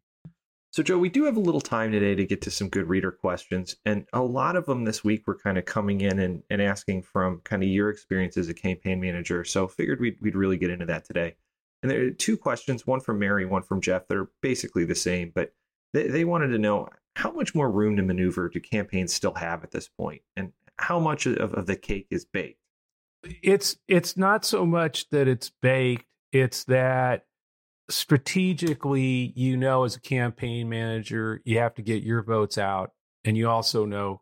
So, 0.71 0.83
Joe, 0.83 0.99
we 0.99 1.09
do 1.09 1.25
have 1.25 1.37
a 1.37 1.41
little 1.41 1.61
time 1.61 1.91
today 1.91 2.15
to 2.15 2.27
get 2.27 2.43
to 2.43 2.51
some 2.51 2.69
good 2.69 2.89
reader 2.89 3.11
questions. 3.11 3.77
And 3.87 4.07
a 4.13 4.21
lot 4.21 4.57
of 4.57 4.67
them 4.67 4.85
this 4.85 5.03
week 5.03 5.27
were 5.27 5.39
kind 5.39 5.57
of 5.57 5.65
coming 5.65 6.03
in 6.03 6.19
and, 6.19 6.43
and 6.51 6.61
asking 6.61 7.05
from 7.05 7.41
kind 7.45 7.63
of 7.63 7.71
your 7.71 7.89
experience 7.89 8.37
as 8.37 8.51
a 8.51 8.55
campaign 8.55 9.01
manager. 9.01 9.43
So, 9.43 9.67
figured 9.67 10.01
we'd, 10.01 10.19
we'd 10.21 10.37
really 10.37 10.59
get 10.59 10.71
into 10.71 10.87
that 10.87 11.07
today. 11.07 11.35
And 11.83 11.91
there 11.91 12.07
are 12.07 12.11
two 12.11 12.37
questions, 12.37 12.87
one 12.87 13.01
from 13.01 13.19
Mary, 13.19 13.47
one 13.47 13.63
from 13.63 13.81
Jeff, 13.81 14.07
that 14.09 14.17
are 14.17 14.31
basically 14.43 14.85
the 14.85 14.95
same, 14.95 15.33
but 15.35 15.53
they, 15.97 16.09
they 16.09 16.25
wanted 16.25 16.49
to 16.49 16.59
know 16.59 16.89
how 17.15 17.31
much 17.33 17.55
more 17.55 17.71
room 17.71 17.97
to 17.97 18.03
maneuver 18.03 18.49
do 18.49 18.61
campaigns 18.61 19.15
still 19.15 19.35
have 19.35 19.65
at 19.65 19.71
this 19.71 19.89
point, 19.89 20.23
and 20.37 20.53
how 20.79 21.01
much 21.01 21.27
of, 21.27 21.55
of 21.55 21.67
the 21.67 21.77
cake 21.77 22.07
is 22.11 22.25
baked? 22.25 22.61
It's 23.43 23.77
it's 23.89 24.17
not 24.17 24.45
so 24.45 24.67
much 24.67 25.09
that 25.11 25.27
it's 25.27 25.51
baked; 25.63 26.05
it's 26.33 26.65
that 26.65 27.25
strategically, 27.89 29.33
you 29.35 29.57
know, 29.57 29.85
as 29.85 29.97
a 29.97 30.01
campaign 30.01 30.69
manager, 30.69 31.41
you 31.45 31.59
have 31.59 31.75
to 31.77 31.83
get 31.83 32.03
your 32.03 32.23
votes 32.23 32.59
out, 32.59 32.93
and 33.25 33.37
you 33.37 33.49
also 33.49 33.87
know, 33.87 34.21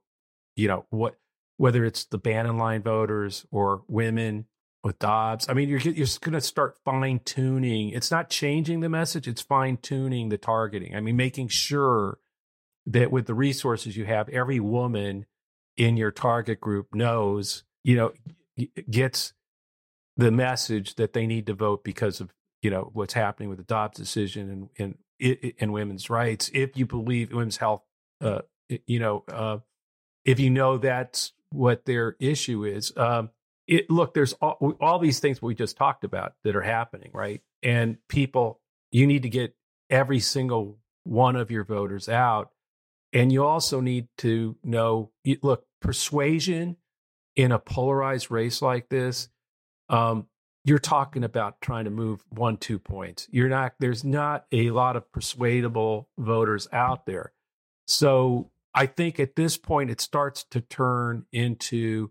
you 0.57 0.69
know, 0.69 0.87
what 0.91 1.17
whether 1.57 1.85
it's 1.85 2.05
the 2.05 2.19
Bannon 2.19 2.57
line 2.57 2.83
voters 2.83 3.47
or 3.51 3.83
women 3.89 4.47
with 4.85 4.99
Dobbs. 4.99 5.49
I 5.49 5.55
mean, 5.55 5.68
you're 5.68 5.81
you're 5.81 6.07
going 6.20 6.35
to 6.35 6.40
start 6.40 6.77
fine 6.85 7.20
tuning. 7.25 7.88
It's 7.88 8.11
not 8.11 8.29
changing 8.29 8.81
the 8.81 8.90
message; 8.90 9.27
it's 9.27 9.40
fine 9.40 9.79
tuning 9.79 10.29
the 10.29 10.38
targeting. 10.38 10.94
I 10.94 11.01
mean, 11.01 11.16
making 11.16 11.49
sure 11.49 12.18
that 12.87 13.11
with 13.11 13.27
the 13.27 13.35
resources 13.35 13.97
you 13.97 14.05
have, 14.05 14.29
every 14.29 14.61
woman 14.61 15.25
in 15.77 15.97
your 15.97 16.11
target 16.11 16.61
group 16.61 16.94
knows, 16.94 17.64
you 17.83 17.97
know, 17.97 18.12
gets 18.88 19.33
the 20.16 20.31
message 20.31 20.94
that 20.97 21.14
they 21.14 21.27
need 21.27 21.47
to 21.47 21.55
vote 21.55 21.83
because 21.83 22.20
of 22.20 22.33
you 22.62 22.70
know 22.70 22.90
what's 22.92 23.14
happening 23.14 23.49
with 23.49 23.59
the 23.59 23.64
Dobbs 23.64 23.97
decision 23.97 24.68
and 24.79 24.94
and 25.18 25.55
and 25.59 25.73
women's 25.73 26.11
rights. 26.11 26.51
If 26.53 26.77
you 26.77 26.85
believe 26.85 27.33
women's 27.33 27.57
health, 27.57 27.83
uh, 28.20 28.42
you 28.87 28.99
know, 28.99 29.25
uh, 29.29 29.59
if 30.27 30.38
you 30.38 30.51
know 30.51 30.77
that's 30.77 31.33
what 31.49 31.87
their 31.87 32.16
issue 32.20 32.64
is. 32.64 32.92
Um, 32.97 33.31
it, 33.66 33.90
look, 33.90 34.14
there's 34.14 34.33
all, 34.35 34.77
all 34.81 34.98
these 34.98 35.20
things 35.20 35.40
we 35.40 35.55
just 35.55 35.77
talked 35.77 36.05
about 36.05 36.35
that 36.44 36.57
are 36.57 36.62
happening, 36.62 37.11
right? 37.12 37.42
And 37.62 37.96
people, 38.09 38.61
you 38.90 39.07
need 39.07 39.22
to 39.22 39.29
get 39.29 39.55
every 39.90 40.20
single 40.20 40.79
one 41.05 41.37
of 41.37 41.50
your 41.50 41.64
voters 41.64 42.09
out, 42.09 42.50
and 43.12 43.33
you 43.33 43.44
also 43.44 43.81
need 43.81 44.09
to 44.18 44.57
know. 44.64 45.11
Look, 45.42 45.66
persuasion 45.81 46.77
in 47.37 47.53
a 47.53 47.59
polarized 47.59 48.31
race 48.31 48.62
like 48.62 48.88
this 48.88 49.29
um, 49.88 50.27
you're 50.64 50.79
talking 50.79 51.24
about 51.24 51.61
trying 51.61 51.85
to 51.85 51.90
move 51.90 52.24
one, 52.31 52.57
two 52.57 52.79
points. 52.79 53.29
You're 53.31 53.50
not, 53.50 53.74
there's 53.81 54.03
not 54.03 54.46
a 54.50 54.70
lot 54.70 54.96
of 54.96 55.11
persuadable 55.12 56.09
voters 56.18 56.68
out 56.72 57.05
there. 57.05 57.33
So 57.87 58.50
I 58.74 58.87
think 58.87 59.20
at 59.20 59.37
this 59.37 59.59
point, 59.59 59.90
it 59.90 60.00
starts 60.00 60.44
to 60.53 60.62
turn 60.62 61.27
into 61.33 62.11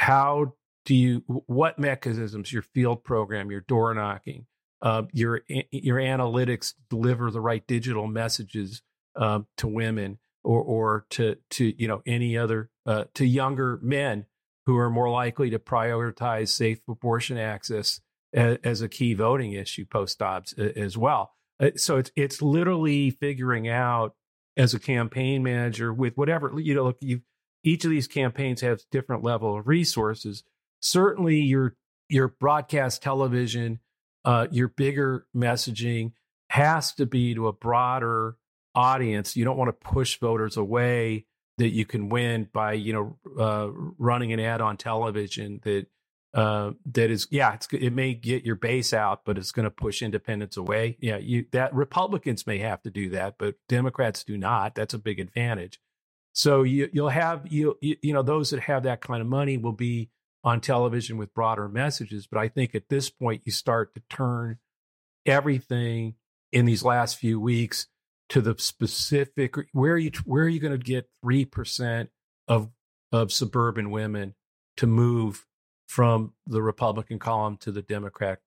how 0.00 0.54
do 0.86 0.94
you, 0.94 1.22
what 1.46 1.78
mechanisms, 1.78 2.50
your 2.50 2.62
field 2.62 3.04
program, 3.04 3.50
your 3.50 3.60
door 3.60 3.92
knocking, 3.92 4.46
uh, 4.80 5.02
your, 5.12 5.42
your 5.70 5.98
analytics 5.98 6.72
deliver 6.88 7.30
the 7.30 7.40
right 7.40 7.66
digital 7.66 8.06
messages 8.06 8.80
um, 9.16 9.46
to 9.58 9.68
women 9.68 10.18
or, 10.42 10.62
or 10.62 11.06
to, 11.10 11.36
to, 11.50 11.74
you 11.78 11.86
know, 11.86 12.00
any 12.06 12.38
other, 12.38 12.70
uh, 12.86 13.04
to 13.14 13.26
younger 13.26 13.78
men 13.82 14.24
who 14.64 14.78
are 14.78 14.88
more 14.88 15.10
likely 15.10 15.50
to 15.50 15.58
prioritize 15.58 16.48
safe 16.48 16.78
abortion 16.88 17.36
access 17.36 18.00
as, 18.32 18.56
as 18.64 18.80
a 18.80 18.88
key 18.88 19.12
voting 19.12 19.52
issue 19.52 19.84
post 19.84 20.18
Dobbs 20.18 20.54
as 20.54 20.96
well. 20.96 21.34
Uh, 21.60 21.72
so 21.76 21.98
it's 21.98 22.10
it's 22.16 22.40
literally 22.40 23.10
figuring 23.10 23.68
out 23.68 24.14
as 24.56 24.72
a 24.72 24.78
campaign 24.78 25.42
manager 25.42 25.92
with 25.92 26.16
whatever 26.16 26.52
you 26.58 26.74
know. 26.74 26.84
Look, 26.84 26.96
you 27.00 27.20
each 27.62 27.84
of 27.84 27.90
these 27.90 28.08
campaigns 28.08 28.60
has 28.60 28.84
different 28.90 29.22
level 29.22 29.58
of 29.58 29.66
resources. 29.66 30.44
Certainly, 30.80 31.40
your 31.40 31.76
your 32.08 32.28
broadcast 32.28 33.02
television, 33.02 33.80
uh, 34.24 34.46
your 34.50 34.68
bigger 34.68 35.26
messaging 35.36 36.12
has 36.50 36.92
to 36.94 37.06
be 37.06 37.34
to 37.34 37.46
a 37.48 37.52
broader 37.52 38.36
audience. 38.74 39.36
You 39.36 39.44
don't 39.44 39.56
want 39.56 39.68
to 39.68 39.88
push 39.88 40.18
voters 40.18 40.56
away 40.56 41.26
that 41.60 41.70
you 41.74 41.84
can 41.84 42.08
win 42.08 42.48
by 42.52 42.72
you 42.72 42.92
know 42.92 43.18
uh, 43.38 43.68
running 43.98 44.32
an 44.32 44.40
ad 44.40 44.62
on 44.62 44.78
television 44.78 45.60
that 45.62 45.86
uh, 46.32 46.70
that 46.86 47.10
is 47.10 47.28
yeah 47.30 47.56
it 47.72 47.92
may 47.92 48.14
get 48.14 48.44
your 48.44 48.56
base 48.56 48.94
out 48.94 49.26
but 49.26 49.36
it's 49.36 49.52
going 49.52 49.64
to 49.64 49.70
push 49.70 50.00
independents 50.00 50.56
away 50.56 50.96
yeah 51.00 51.18
you 51.18 51.44
that 51.52 51.74
republicans 51.74 52.46
may 52.46 52.58
have 52.58 52.80
to 52.80 52.90
do 52.90 53.10
that 53.10 53.34
but 53.36 53.56
democrats 53.68 54.24
do 54.24 54.38
not 54.38 54.74
that's 54.74 54.94
a 54.94 54.98
big 54.98 55.20
advantage 55.20 55.78
so 56.40 56.62
you 56.62 56.88
you'll 56.92 57.08
have 57.08 57.46
you 57.50 57.76
you 57.80 58.12
know 58.12 58.22
those 58.22 58.50
that 58.50 58.60
have 58.60 58.84
that 58.84 59.00
kind 59.00 59.20
of 59.20 59.26
money 59.26 59.56
will 59.56 59.72
be 59.72 60.10
on 60.42 60.60
television 60.60 61.18
with 61.18 61.34
broader 61.34 61.68
messages 61.68 62.26
but 62.26 62.38
i 62.38 62.48
think 62.48 62.74
at 62.74 62.88
this 62.88 63.10
point 63.10 63.42
you 63.44 63.52
start 63.52 63.94
to 63.94 64.02
turn 64.08 64.58
everything 65.26 66.14
in 66.52 66.64
these 66.64 66.82
last 66.82 67.16
few 67.18 67.38
weeks 67.38 67.86
to 68.28 68.40
the 68.40 68.54
specific 68.58 69.54
where 69.72 69.92
are 69.92 69.98
you 69.98 70.10
where 70.24 70.44
are 70.44 70.48
you 70.48 70.60
going 70.60 70.78
to 70.78 70.78
get 70.78 71.10
3% 71.24 72.08
of 72.48 72.70
of 73.12 73.32
suburban 73.32 73.90
women 73.90 74.34
to 74.76 74.86
move 74.86 75.46
from 75.88 76.32
the 76.46 76.62
republican 76.62 77.18
column 77.18 77.56
to 77.58 77.70
the 77.70 77.82
democrat 77.82 78.38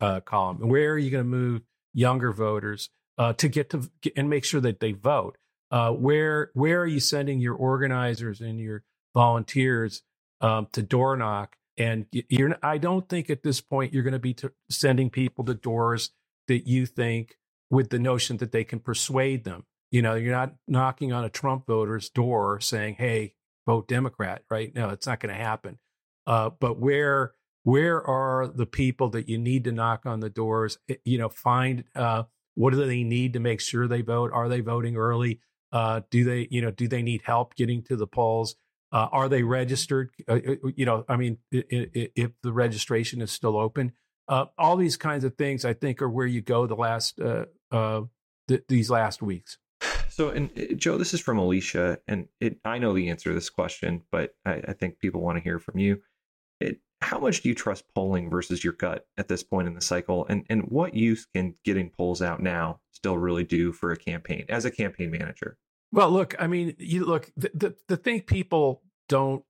uh, 0.00 0.20
column? 0.20 0.68
Where 0.68 0.92
are 0.92 0.98
you 0.98 1.10
going 1.10 1.24
to 1.24 1.28
move 1.28 1.62
younger 1.92 2.32
voters 2.32 2.90
uh, 3.18 3.32
to 3.34 3.48
get 3.48 3.70
to 3.70 3.90
and 4.16 4.28
make 4.30 4.44
sure 4.44 4.60
that 4.60 4.80
they 4.80 4.92
vote 4.92 5.36
uh, 5.72 5.90
where 5.90 6.50
where 6.54 6.80
are 6.80 6.86
you 6.86 7.00
sending 7.00 7.40
your 7.40 7.54
organizers 7.54 8.40
and 8.40 8.60
your 8.60 8.84
volunteers 9.14 10.02
um, 10.40 10.68
to 10.72 10.82
door 10.82 11.16
knock 11.16 11.56
and 11.76 12.06
you're 12.12 12.56
i 12.62 12.78
don't 12.78 13.08
think 13.08 13.30
at 13.30 13.42
this 13.42 13.60
point 13.60 13.92
you're 13.92 14.02
going 14.02 14.12
to 14.12 14.18
be 14.18 14.34
t- 14.34 14.48
sending 14.70 15.10
people 15.10 15.44
to 15.44 15.54
doors 15.54 16.12
that 16.48 16.66
you 16.66 16.86
think 16.86 17.36
with 17.70 17.88
the 17.88 17.98
notion 17.98 18.36
that 18.36 18.52
they 18.52 18.64
can 18.64 18.78
persuade 18.78 19.44
them. 19.44 19.64
You 19.90 20.02
know, 20.02 20.14
you're 20.14 20.34
not 20.34 20.54
knocking 20.68 21.12
on 21.12 21.24
a 21.24 21.30
Trump 21.30 21.66
voter's 21.66 22.08
door 22.10 22.60
saying, 22.60 22.96
"Hey, 22.96 23.34
vote 23.66 23.88
Democrat." 23.88 24.42
Right? 24.50 24.74
No, 24.74 24.90
it's 24.90 25.06
not 25.06 25.20
going 25.20 25.34
to 25.34 25.40
happen. 25.40 25.78
Uh, 26.26 26.50
but 26.60 26.78
where 26.78 27.32
where 27.64 28.04
are 28.06 28.46
the 28.46 28.66
people 28.66 29.08
that 29.10 29.28
you 29.28 29.38
need 29.38 29.64
to 29.64 29.72
knock 29.72 30.06
on 30.06 30.20
the 30.20 30.30
doors? 30.30 30.78
Eh, 30.88 30.96
you 31.04 31.18
know, 31.18 31.28
find 31.28 31.84
uh, 31.94 32.24
what 32.54 32.72
do 32.72 32.84
they 32.84 33.02
need 33.02 33.32
to 33.32 33.40
make 33.40 33.60
sure 33.60 33.88
they 33.88 34.02
vote? 34.02 34.30
Are 34.32 34.48
they 34.48 34.60
voting 34.60 34.96
early? 34.96 35.40
Uh, 35.72 36.02
do 36.10 36.24
they, 36.24 36.48
you 36.50 36.60
know, 36.60 36.70
do 36.70 36.86
they 36.86 37.02
need 37.02 37.22
help 37.24 37.54
getting 37.54 37.82
to 37.82 37.96
the 37.96 38.06
polls? 38.06 38.56
Uh, 38.92 39.08
are 39.10 39.28
they 39.28 39.42
registered? 39.42 40.10
Uh, 40.28 40.38
you 40.76 40.84
know, 40.84 41.04
I 41.08 41.16
mean, 41.16 41.38
if 41.50 42.32
the 42.42 42.52
registration 42.52 43.22
is 43.22 43.30
still 43.30 43.56
open, 43.56 43.92
uh, 44.28 44.46
all 44.58 44.76
these 44.76 44.96
kinds 44.96 45.24
of 45.24 45.36
things, 45.36 45.64
I 45.64 45.72
think, 45.72 46.02
are 46.02 46.10
where 46.10 46.26
you 46.26 46.42
go 46.42 46.66
the 46.66 46.76
last 46.76 47.18
uh, 47.18 47.46
uh, 47.70 48.02
th- 48.48 48.64
these 48.68 48.90
last 48.90 49.22
weeks. 49.22 49.58
So, 50.08 50.28
and 50.28 50.50
uh, 50.58 50.74
Joe, 50.74 50.98
this 50.98 51.14
is 51.14 51.20
from 51.20 51.38
Alicia, 51.38 51.98
and 52.06 52.28
it, 52.38 52.58
I 52.64 52.78
know 52.78 52.92
the 52.92 53.08
answer 53.08 53.30
to 53.30 53.34
this 53.34 53.48
question, 53.48 54.02
but 54.10 54.34
I, 54.44 54.60
I 54.68 54.72
think 54.74 54.98
people 54.98 55.22
want 55.22 55.38
to 55.38 55.42
hear 55.42 55.58
from 55.58 55.78
you. 55.78 56.02
How 57.02 57.18
much 57.18 57.42
do 57.42 57.48
you 57.48 57.54
trust 57.54 57.84
polling 57.94 58.30
versus 58.30 58.62
your 58.62 58.72
gut 58.74 59.06
at 59.18 59.28
this 59.28 59.42
point 59.42 59.68
in 59.68 59.74
the 59.74 59.80
cycle, 59.80 60.26
and 60.28 60.46
and 60.48 60.62
what 60.62 60.94
use 60.94 61.26
can 61.34 61.54
getting 61.64 61.90
polls 61.90 62.22
out 62.22 62.40
now 62.40 62.80
still 62.92 63.18
really 63.18 63.44
do 63.44 63.72
for 63.72 63.92
a 63.92 63.96
campaign 63.96 64.46
as 64.48 64.64
a 64.64 64.70
campaign 64.70 65.10
manager? 65.10 65.58
Well, 65.90 66.10
look, 66.10 66.34
I 66.38 66.46
mean, 66.46 66.74
you 66.78 67.04
look 67.04 67.30
the 67.36 67.50
the, 67.54 67.76
the 67.88 67.96
thing 67.96 68.22
people 68.22 68.82
don't, 69.08 69.44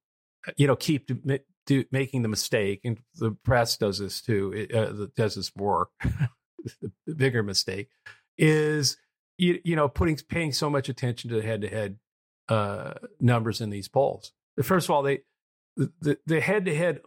you 0.57 0.67
know, 0.67 0.77
keep 0.77 1.11
do, 1.67 1.85
making 1.93 2.23
the 2.23 2.29
mistake, 2.29 2.81
and 2.85 2.99
the 3.17 3.33
press 3.45 3.77
does 3.77 3.99
this 3.99 4.21
too. 4.21 4.53
It 4.53 4.75
uh, 4.75 5.07
does 5.17 5.37
this 5.37 5.53
more. 5.57 5.89
the 7.07 7.15
bigger 7.15 7.43
mistake 7.43 7.91
is 8.39 8.97
you, 9.37 9.61
you 9.65 9.77
know 9.77 9.89
putting 9.89 10.17
paying 10.17 10.53
so 10.53 10.71
much 10.71 10.89
attention 10.89 11.31
to 11.31 11.37
the 11.37 11.43
head 11.43 11.63
to 11.63 11.69
head 11.69 11.99
numbers 13.21 13.61
in 13.61 13.71
these 13.71 13.89
polls. 13.89 14.33
First 14.63 14.87
of 14.87 14.91
all, 14.91 15.03
they 15.03 15.21
the 15.77 16.19
the 16.27 16.41
head 16.41 16.65
to 16.67 16.75
head 16.75 17.01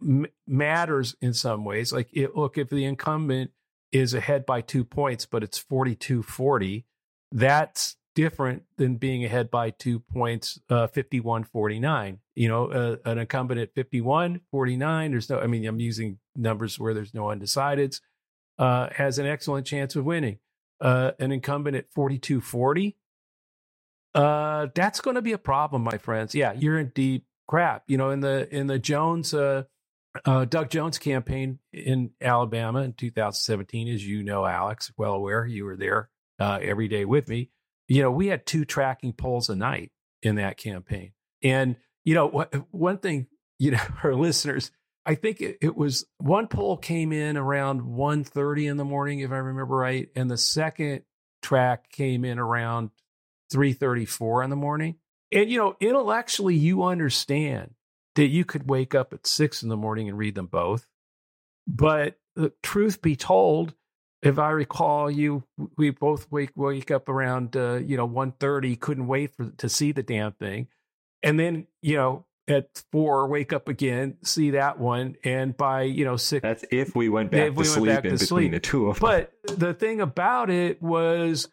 matters 0.48 1.16
in 1.22 1.34
some 1.34 1.64
ways. 1.64 1.94
Like 1.94 2.10
it, 2.14 2.36
look, 2.36 2.58
if 2.58 2.70
the 2.70 2.86
incumbent 2.86 3.52
is 3.92 4.14
ahead 4.14 4.46
by 4.46 4.62
two 4.62 4.84
points, 4.84 5.26
but 5.26 5.44
it's 5.44 5.64
42-40, 5.64 6.84
that's 7.32 7.96
different 8.14 8.64
than 8.78 8.96
being 8.96 9.24
ahead 9.24 9.50
by 9.52 9.70
two 9.70 10.00
points, 10.00 10.60
uh, 10.70 10.88
51-49. 10.88 12.18
You 12.36 12.48
know, 12.50 12.68
uh, 12.68 12.96
an 13.06 13.20
incumbent 13.20 13.60
at 13.60 13.76
51-49, 13.76 15.12
there's 15.12 15.30
no, 15.30 15.40
I 15.40 15.48
mean, 15.48 15.66
I'm 15.66 15.80
using 15.80 16.20
numbers 16.36 16.80
where 16.80 16.94
there's 16.94 17.14
no 17.14 17.26
undecideds, 17.26 18.02
uh, 18.58 18.90
has 18.94 19.20
an 19.20 19.28
excellent 19.28 19.68
chance 19.68 19.96
of 19.96 20.04
winning. 20.04 20.40
Uh, 20.82 21.12
an 21.20 21.32
incumbent 21.32 21.78
at 21.78 21.90
42-40, 21.94 22.96
uh, 24.14 24.68
that's 24.76 25.02
going 25.02 25.16
to 25.16 25.22
be 25.22 25.34
a 25.34 25.38
problem, 25.38 25.84
my 25.84 25.98
friends. 25.98 26.36
Yeah, 26.36 26.54
you're 26.54 26.80
in 26.80 26.90
deep 26.90 27.26
crap. 27.48 27.84
You 27.88 27.98
know, 27.98 28.10
in 28.10 28.20
the 28.20 28.54
in 28.56 28.68
the 28.68 28.80
Jones, 28.80 29.34
uh, 29.34 29.64
uh, 30.26 30.46
Doug 30.46 30.70
Jones 30.70 30.98
campaign 30.98 31.60
in 31.74 32.12
Alabama 32.22 32.82
in 32.82 32.94
2017, 32.94 33.88
as 33.90 34.06
you 34.06 34.24
know, 34.24 34.46
Alex, 34.46 34.92
well 34.98 35.14
aware, 35.14 35.46
you 35.46 35.66
were 35.66 35.76
there 35.76 36.10
uh, 36.40 36.60
every 36.62 36.88
day 36.88 37.06
with 37.06 37.28
me 37.28 37.50
you 37.88 38.02
know, 38.02 38.12
we 38.12 38.28
had 38.28 38.46
two 38.46 38.66
tracking 38.66 39.14
polls 39.14 39.50
a 39.50 39.56
night 39.56 39.92
in 40.22 40.36
that 40.36 40.58
campaign. 40.58 41.12
And, 41.44 41.76
you 42.04 42.16
know, 42.16 42.28
what, 42.28 42.54
one 42.72 42.98
thing, 42.98 43.28
you 43.60 43.72
know, 43.72 43.82
our 44.04 44.16
listeners, 44.16 44.72
I 45.06 45.16
think 45.16 45.42
it, 45.42 45.58
it, 45.62 45.76
was 45.76 46.06
one 46.18 46.48
poll 46.48 46.78
came 46.78 47.12
in 47.12 47.38
around 47.38 47.82
1.30 47.82 48.72
in 48.72 48.78
the 48.78 48.86
morning, 48.86 49.20
if 49.20 49.32
I 49.32 49.38
remember 49.38 49.76
right. 49.76 50.10
And 50.16 50.30
the 50.30 50.38
second 50.38 51.04
track 51.44 51.92
came 51.92 52.26
in 52.26 52.40
around 52.40 52.90
3.34 53.54 54.44
in 54.44 54.50
the 54.50 54.56
morning. 54.56 54.96
And, 55.36 55.50
you 55.50 55.60
know, 55.60 55.76
intellectually, 55.80 56.56
you 56.56 56.84
understand 56.84 57.76
that 58.16 58.28
you 58.28 58.46
could 58.46 58.70
wake 58.70 58.96
up 58.96 59.14
at 59.14 59.28
six 59.28 59.62
in 59.62 59.70
the 59.70 59.78
morning 59.78 60.08
and 60.10 60.18
read 60.18 60.36
them 60.36 60.48
both. 60.48 60.88
But 61.68 62.18
the 62.36 62.54
truth 62.64 63.02
be 63.02 63.16
told, 63.16 63.74
if 64.22 64.40
I 64.40 64.52
recall, 64.52 65.12
you 65.12 65.44
we 65.78 65.92
both 65.92 66.32
wake 66.32 66.52
wake 66.56 66.90
up 66.90 67.10
around 67.10 67.56
uh, 67.56 67.76
you 67.76 67.98
know 67.98 68.06
one 68.06 68.32
thirty, 68.32 68.76
couldn't 68.76 69.08
wait 69.08 69.36
for 69.36 69.52
to 69.58 69.70
see 69.70 69.92
the 69.92 70.04
damn 70.04 70.32
thing, 70.32 70.68
and 71.22 71.40
then 71.40 71.68
you 71.82 71.98
know 71.98 72.26
at 72.48 72.70
four 72.92 73.28
wake 73.28 73.54
up 73.54 73.68
again, 73.68 74.18
see 74.24 74.52
that 74.52 74.80
one, 74.80 75.16
and 75.24 75.56
by 75.56 75.84
you 75.84 76.06
know 76.06 76.18
six. 76.18 76.42
That's 76.42 76.66
if 76.72 76.96
we 76.96 77.10
went 77.10 77.32
back 77.32 77.48
to 77.48 77.52
we 77.52 77.66
sleep 77.66 77.88
back 77.88 78.06
in 78.06 78.12
between 78.12 78.28
sleep. 78.28 78.52
the 78.52 78.60
two 78.60 78.90
of 78.90 79.00
them. 79.00 79.02
But 79.02 79.58
the 79.58 79.74
thing 79.74 80.02
about 80.02 80.50
it 80.50 80.82
was 80.82 81.48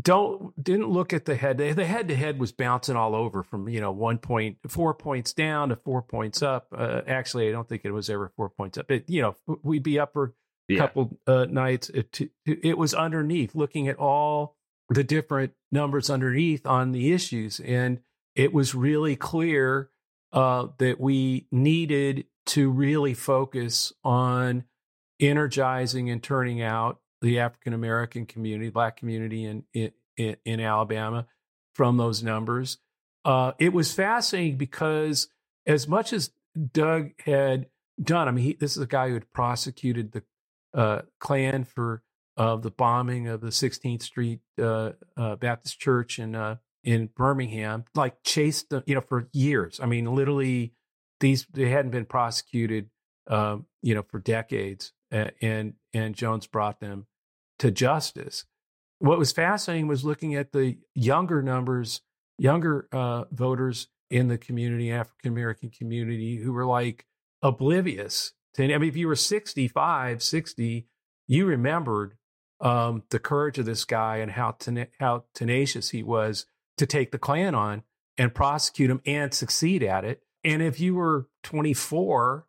don't 0.00 0.62
didn't 0.62 0.88
look 0.88 1.12
at 1.12 1.24
the 1.24 1.36
head. 1.36 1.56
The 1.58 1.86
head 1.86 2.08
to 2.08 2.16
head 2.16 2.38
was 2.38 2.52
bouncing 2.52 2.96
all 2.96 3.14
over 3.14 3.42
from 3.42 3.68
you 3.68 3.80
know 3.80 3.92
one 3.92 4.18
point 4.18 4.58
four 4.68 4.92
points 4.94 5.32
down 5.32 5.70
to 5.70 5.76
four 5.76 6.02
points 6.02 6.42
up. 6.42 6.66
Uh, 6.76 7.00
actually, 7.06 7.48
I 7.48 7.52
don't 7.52 7.68
think 7.68 7.82
it 7.84 7.92
was 7.92 8.10
ever 8.10 8.30
four 8.36 8.50
points 8.50 8.76
up. 8.76 8.90
It, 8.90 9.08
you 9.08 9.22
know, 9.22 9.36
we'd 9.62 9.82
be 9.82 9.98
up 9.98 10.12
for 10.12 10.34
a 10.68 10.74
yeah. 10.74 10.78
couple 10.80 11.18
uh, 11.26 11.46
nights. 11.48 11.88
It, 11.90 12.30
it 12.44 12.76
was 12.76 12.92
underneath, 12.92 13.54
looking 13.54 13.88
at 13.88 13.96
all 13.96 14.56
the 14.90 15.04
different 15.04 15.52
numbers 15.72 16.10
underneath 16.10 16.66
on 16.66 16.92
the 16.92 17.12
issues, 17.12 17.58
and 17.60 18.00
it 18.34 18.52
was 18.52 18.74
really 18.74 19.16
clear 19.16 19.90
uh, 20.32 20.68
that 20.78 21.00
we 21.00 21.46
needed 21.50 22.26
to 22.46 22.70
really 22.70 23.14
focus 23.14 23.94
on 24.04 24.64
energizing 25.18 26.10
and 26.10 26.22
turning 26.22 26.60
out 26.60 27.00
the 27.20 27.40
African 27.40 27.72
American 27.72 28.26
community, 28.26 28.70
Black 28.70 28.96
community 28.96 29.44
in, 29.44 29.64
in, 29.72 30.36
in 30.44 30.60
Alabama 30.60 31.26
from 31.74 31.96
those 31.96 32.22
numbers. 32.22 32.78
Uh, 33.24 33.52
it 33.58 33.72
was 33.72 33.92
fascinating 33.92 34.56
because 34.56 35.28
as 35.66 35.88
much 35.88 36.12
as 36.12 36.30
Doug 36.72 37.10
had 37.24 37.66
done, 38.02 38.28
I 38.28 38.30
mean, 38.30 38.44
he, 38.44 38.52
this 38.54 38.76
is 38.76 38.82
a 38.82 38.86
guy 38.86 39.08
who 39.08 39.14
had 39.14 39.32
prosecuted 39.32 40.12
the 40.12 40.22
uh, 40.74 41.02
Klan 41.18 41.64
for 41.64 42.02
uh, 42.36 42.56
the 42.56 42.70
bombing 42.70 43.28
of 43.28 43.40
the 43.40 43.48
16th 43.48 44.02
Street 44.02 44.40
uh, 44.60 44.92
uh, 45.16 45.36
Baptist 45.36 45.80
Church 45.80 46.18
in 46.18 46.34
uh, 46.34 46.56
in 46.84 47.08
Birmingham, 47.16 47.84
like 47.96 48.22
chased 48.22 48.70
them, 48.70 48.84
you 48.86 48.94
know, 48.94 49.00
for 49.00 49.28
years. 49.32 49.80
I 49.82 49.86
mean, 49.86 50.04
literally, 50.14 50.72
these 51.18 51.46
they 51.52 51.68
hadn't 51.68 51.90
been 51.90 52.04
prosecuted, 52.04 52.90
um, 53.26 53.66
you 53.82 53.94
know, 53.94 54.02
for 54.02 54.20
decades 54.20 54.92
and 55.10 55.74
and 55.92 56.14
Jones 56.14 56.46
brought 56.46 56.80
them 56.80 57.06
to 57.58 57.70
justice. 57.70 58.44
What 58.98 59.18
was 59.18 59.32
fascinating 59.32 59.88
was 59.88 60.04
looking 60.04 60.34
at 60.34 60.52
the 60.52 60.78
younger 60.94 61.42
numbers, 61.42 62.00
younger 62.38 62.88
uh, 62.92 63.24
voters 63.30 63.88
in 64.10 64.28
the 64.28 64.38
community, 64.38 64.90
African 64.90 65.32
American 65.32 65.70
community, 65.70 66.36
who 66.36 66.52
were 66.52 66.66
like 66.66 67.06
oblivious. 67.42 68.32
To, 68.54 68.64
I 68.64 68.78
mean, 68.78 68.88
if 68.88 68.96
you 68.96 69.08
were 69.08 69.16
65, 69.16 70.22
60, 70.22 70.86
you 71.26 71.46
remembered 71.46 72.16
um, 72.60 73.02
the 73.10 73.18
courage 73.18 73.58
of 73.58 73.66
this 73.66 73.84
guy 73.84 74.16
and 74.18 74.32
how 74.32 74.52
ten- 74.52 74.88
how 74.98 75.24
tenacious 75.34 75.90
he 75.90 76.02
was 76.02 76.46
to 76.78 76.86
take 76.86 77.10
the 77.10 77.18
Klan 77.18 77.54
on 77.54 77.82
and 78.18 78.34
prosecute 78.34 78.90
him 78.90 79.00
and 79.04 79.32
succeed 79.34 79.82
at 79.82 80.04
it. 80.04 80.22
And 80.42 80.62
if 80.62 80.80
you 80.80 80.94
were 80.94 81.28
24 81.42 82.46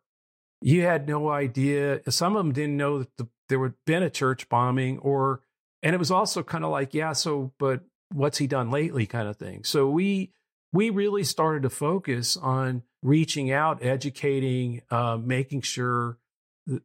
you 0.60 0.82
had 0.82 1.08
no 1.08 1.30
idea. 1.30 2.00
Some 2.10 2.36
of 2.36 2.44
them 2.44 2.52
didn't 2.52 2.76
know 2.76 3.00
that 3.00 3.16
the, 3.16 3.28
there 3.48 3.62
had 3.62 3.74
been 3.86 4.02
a 4.02 4.10
church 4.10 4.48
bombing, 4.48 4.98
or 4.98 5.40
and 5.82 5.94
it 5.94 5.98
was 5.98 6.10
also 6.10 6.42
kind 6.42 6.64
of 6.64 6.70
like, 6.70 6.94
yeah, 6.94 7.12
so 7.12 7.52
but 7.58 7.82
what's 8.12 8.38
he 8.38 8.46
done 8.46 8.70
lately, 8.70 9.06
kind 9.06 9.28
of 9.28 9.36
thing. 9.36 9.64
So 9.64 9.88
we 9.88 10.32
we 10.72 10.90
really 10.90 11.24
started 11.24 11.62
to 11.62 11.70
focus 11.70 12.36
on 12.36 12.82
reaching 13.02 13.50
out, 13.50 13.82
educating, 13.82 14.82
uh, 14.90 15.16
making 15.16 15.62
sure 15.62 16.18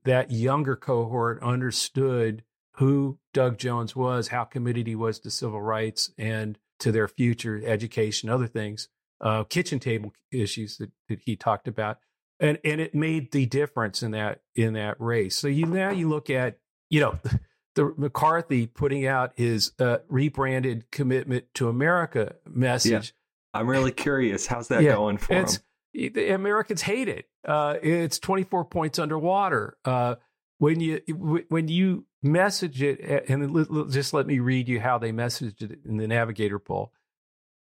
that 0.06 0.32
younger 0.32 0.76
cohort 0.76 1.42
understood 1.44 2.44
who 2.78 3.20
Doug 3.34 3.58
Jones 3.58 3.96
was, 3.96 4.30
how 4.30 4.46
committed 4.46 4.88
he 4.88 4.96
was 4.96 5.20
to 5.20 5.30
civil 5.30 5.62
rights 5.62 6.12
and 6.18 6.58
to 6.80 6.92
their 6.92 7.08
future 7.08 7.62
education, 7.66 8.30
other 8.30 8.48
things, 8.48 8.88
uh, 9.22 9.44
kitchen 9.44 9.80
table 9.80 10.14
issues 10.32 10.78
that, 10.78 10.92
that 11.10 11.20
he 11.26 11.36
talked 11.36 11.68
about 11.68 12.00
and 12.40 12.60
and 12.64 12.82
it 12.82 12.96
made 12.96 13.32
the 13.32 13.46
difference 13.46 14.04
in 14.04 14.12
that 14.12 14.42
in 14.56 14.74
that 14.74 15.00
race. 15.00 15.36
So 15.36 15.48
you 15.48 15.66
now 15.66 15.92
you 15.92 16.10
look 16.10 16.30
at 16.30 16.58
you 16.90 17.00
know 17.00 17.20
the 17.76 17.94
McCarthy 17.98 18.68
putting 18.68 19.06
out 19.06 19.34
his 19.36 19.72
uh, 19.80 19.98
rebranded 20.08 20.92
commitment 20.92 21.46
to 21.56 21.70
America 21.70 22.36
message. 22.46 23.14
Yeah. 23.54 23.60
I'm 23.60 23.70
really 23.70 23.92
curious. 23.92 24.48
How's 24.48 24.70
that 24.70 24.82
yeah, 24.82 24.96
going 24.96 25.18
for 25.18 25.34
him? 25.34 25.48
The 25.94 26.34
Americans 26.34 26.82
hate 26.82 27.08
it. 27.08 27.30
Uh, 27.48 27.76
it's 27.84 28.18
24 28.18 28.66
points 28.66 28.98
underwater. 28.98 29.78
Uh, 29.86 30.16
when 30.58 30.80
you 30.80 31.02
when 31.50 31.68
you 31.68 32.06
message 32.22 32.82
it, 32.82 33.28
and 33.30 33.92
just 33.92 34.14
let 34.14 34.26
me 34.26 34.40
read 34.40 34.70
you 34.70 34.80
how 34.80 34.98
they 34.98 35.12
messaged 35.12 35.62
it 35.62 35.80
in 35.86 35.98
the 35.98 36.08
Navigator 36.08 36.58
poll. 36.58 36.94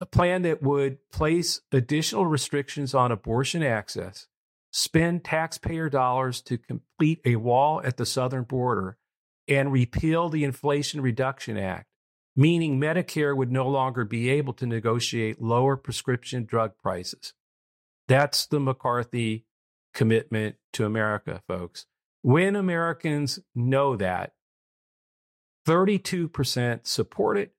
A 0.01 0.05
plan 0.05 0.43
that 0.43 0.61
would 0.61 0.97
place 1.09 1.61
additional 1.71 2.25
restrictions 2.25 2.93
on 2.93 3.11
abortion 3.11 3.63
access, 3.63 4.27
spend 4.71 5.23
taxpayer 5.23 5.89
dollars 5.89 6.41
to 6.41 6.57
complete 6.57 7.19
a 7.25 7.35
wall 7.37 7.81
at 7.83 7.97
the 7.97 8.05
southern 8.05 8.43
border 8.43 8.97
and 9.47 9.71
repeal 9.71 10.29
the 10.29 10.43
Inflation 10.43 11.01
Reduction 11.01 11.57
Act, 11.57 11.87
meaning 12.35 12.79
Medicare 12.79 13.35
would 13.35 13.51
no 13.51 13.67
longer 13.67 14.05
be 14.05 14.29
able 14.29 14.53
to 14.53 14.65
negotiate 14.65 15.41
lower 15.41 15.75
prescription 15.75 16.45
drug 16.45 16.77
prices. 16.77 17.33
That's 18.07 18.45
the 18.45 18.59
McCarthy 18.59 19.45
commitment 19.93 20.55
to 20.73 20.85
America, 20.85 21.41
folks. 21.47 21.85
When 22.21 22.55
Americans 22.55 23.39
know 23.55 23.95
that, 23.95 24.33
32% 25.67 26.87
support 26.87 27.37
it, 27.37 27.53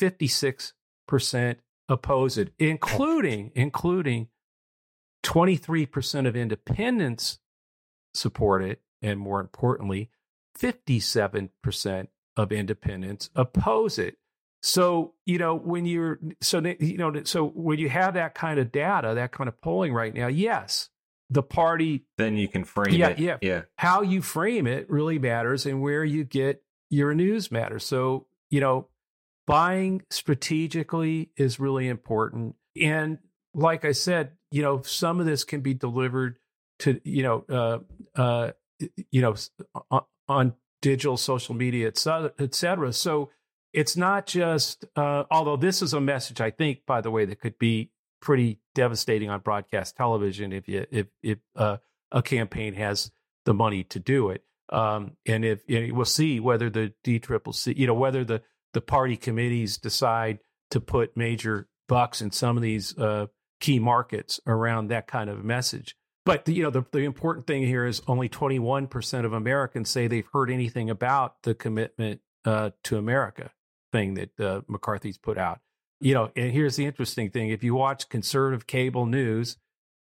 56% 0.00 1.56
oppose 1.88 2.38
it, 2.38 2.52
including 2.58 3.52
including 3.54 4.28
23% 5.22 6.26
of 6.26 6.36
independents 6.36 7.38
support 8.14 8.62
it. 8.62 8.80
And 9.00 9.18
more 9.18 9.40
importantly, 9.40 10.10
57% 10.58 12.08
of 12.36 12.52
independents 12.52 13.30
oppose 13.34 13.98
it. 13.98 14.16
So, 14.62 15.14
you 15.26 15.38
know, 15.38 15.56
when 15.56 15.86
you're, 15.86 16.20
so, 16.40 16.60
you 16.60 16.96
know, 16.96 17.24
so 17.24 17.48
when 17.48 17.80
you 17.80 17.88
have 17.88 18.14
that 18.14 18.34
kind 18.34 18.60
of 18.60 18.70
data, 18.70 19.14
that 19.14 19.32
kind 19.32 19.48
of 19.48 19.60
polling 19.60 19.92
right 19.92 20.14
now, 20.14 20.28
yes, 20.28 20.88
the 21.30 21.42
party. 21.42 22.04
Then 22.16 22.36
you 22.36 22.46
can 22.46 22.64
frame 22.64 22.94
yeah, 22.94 23.08
it. 23.08 23.18
Yeah. 23.18 23.38
Yeah. 23.40 23.54
Yeah. 23.54 23.62
How 23.76 24.02
you 24.02 24.22
frame 24.22 24.66
it 24.66 24.88
really 24.88 25.18
matters 25.18 25.66
and 25.66 25.82
where 25.82 26.04
you 26.04 26.24
get 26.24 26.62
your 26.90 27.12
news 27.14 27.50
matters. 27.50 27.84
So, 27.84 28.26
you 28.50 28.60
know, 28.60 28.88
buying 29.46 30.02
strategically 30.10 31.30
is 31.36 31.58
really 31.58 31.88
important. 31.88 32.54
And 32.80 33.18
like 33.54 33.84
I 33.84 33.92
said, 33.92 34.32
you 34.52 34.62
know, 34.62 34.82
some 34.82 35.18
of 35.18 35.26
this 35.26 35.44
can 35.44 35.60
be 35.60 35.74
delivered 35.74 36.36
to, 36.80 37.00
you 37.04 37.22
know, 37.22 37.44
uh, 37.48 38.20
uh, 38.20 38.52
you 39.10 39.20
know, 39.22 39.34
on, 39.90 40.02
on, 40.28 40.54
digital 40.82 41.16
social 41.16 41.54
media, 41.54 41.86
et 41.86 41.96
cetera, 41.96 42.32
et 42.40 42.54
cetera. 42.56 42.92
So 42.92 43.30
it's 43.72 43.96
not 43.96 44.26
just, 44.26 44.84
uh, 44.96 45.22
although 45.30 45.56
this 45.56 45.80
is 45.80 45.94
a 45.94 46.00
message, 46.00 46.40
I 46.40 46.50
think, 46.50 46.80
by 46.86 47.00
the 47.00 47.10
way, 47.10 47.24
that 47.24 47.40
could 47.40 47.56
be 47.56 47.92
pretty 48.20 48.58
devastating 48.74 49.30
on 49.30 49.38
broadcast 49.38 49.96
television 49.96 50.52
if 50.52 50.66
you, 50.66 50.84
if, 50.90 51.06
if 51.22 51.38
uh, 51.54 51.76
a 52.10 52.20
campaign 52.20 52.74
has 52.74 53.12
the 53.44 53.54
money 53.54 53.84
to 53.84 54.00
do 54.00 54.30
it. 54.30 54.42
Um, 54.70 55.16
and 55.24 55.44
if 55.44 55.60
we'll 55.68 56.04
see 56.04 56.40
whether 56.40 56.68
the 56.68 56.92
D 57.04 57.20
triple 57.20 57.52
C, 57.52 57.74
you 57.76 57.86
know, 57.86 57.94
whether 57.94 58.24
the, 58.24 58.42
the 58.72 58.80
party 58.80 59.16
committees 59.16 59.78
decide 59.78 60.40
to 60.70 60.80
put 60.80 61.16
major 61.16 61.68
bucks 61.88 62.22
in 62.22 62.32
some 62.32 62.56
of 62.56 62.62
these 62.62 62.98
uh, 62.98 63.26
key 63.62 63.78
markets 63.78 64.40
around 64.46 64.88
that 64.88 65.06
kind 65.06 65.30
of 65.30 65.44
message. 65.44 65.96
But 66.26 66.44
the, 66.44 66.52
you 66.52 66.62
know, 66.62 66.70
the, 66.70 66.84
the 66.92 66.98
important 66.98 67.46
thing 67.46 67.62
here 67.62 67.86
is 67.86 68.02
only 68.06 68.28
21% 68.28 69.24
of 69.24 69.32
Americans 69.32 69.88
say 69.88 70.06
they've 70.06 70.28
heard 70.32 70.50
anything 70.50 70.90
about 70.90 71.42
the 71.44 71.54
commitment 71.54 72.20
uh, 72.44 72.70
to 72.84 72.98
America 72.98 73.52
thing 73.92 74.14
that 74.14 74.40
uh, 74.40 74.60
McCarthy's 74.68 75.16
put 75.16 75.38
out. 75.38 75.60
You 76.00 76.14
know, 76.14 76.32
and 76.34 76.50
here's 76.52 76.74
the 76.74 76.84
interesting 76.84 77.30
thing: 77.30 77.50
if 77.50 77.62
you 77.62 77.74
watch 77.76 78.08
conservative 78.08 78.66
cable 78.66 79.06
news, 79.06 79.56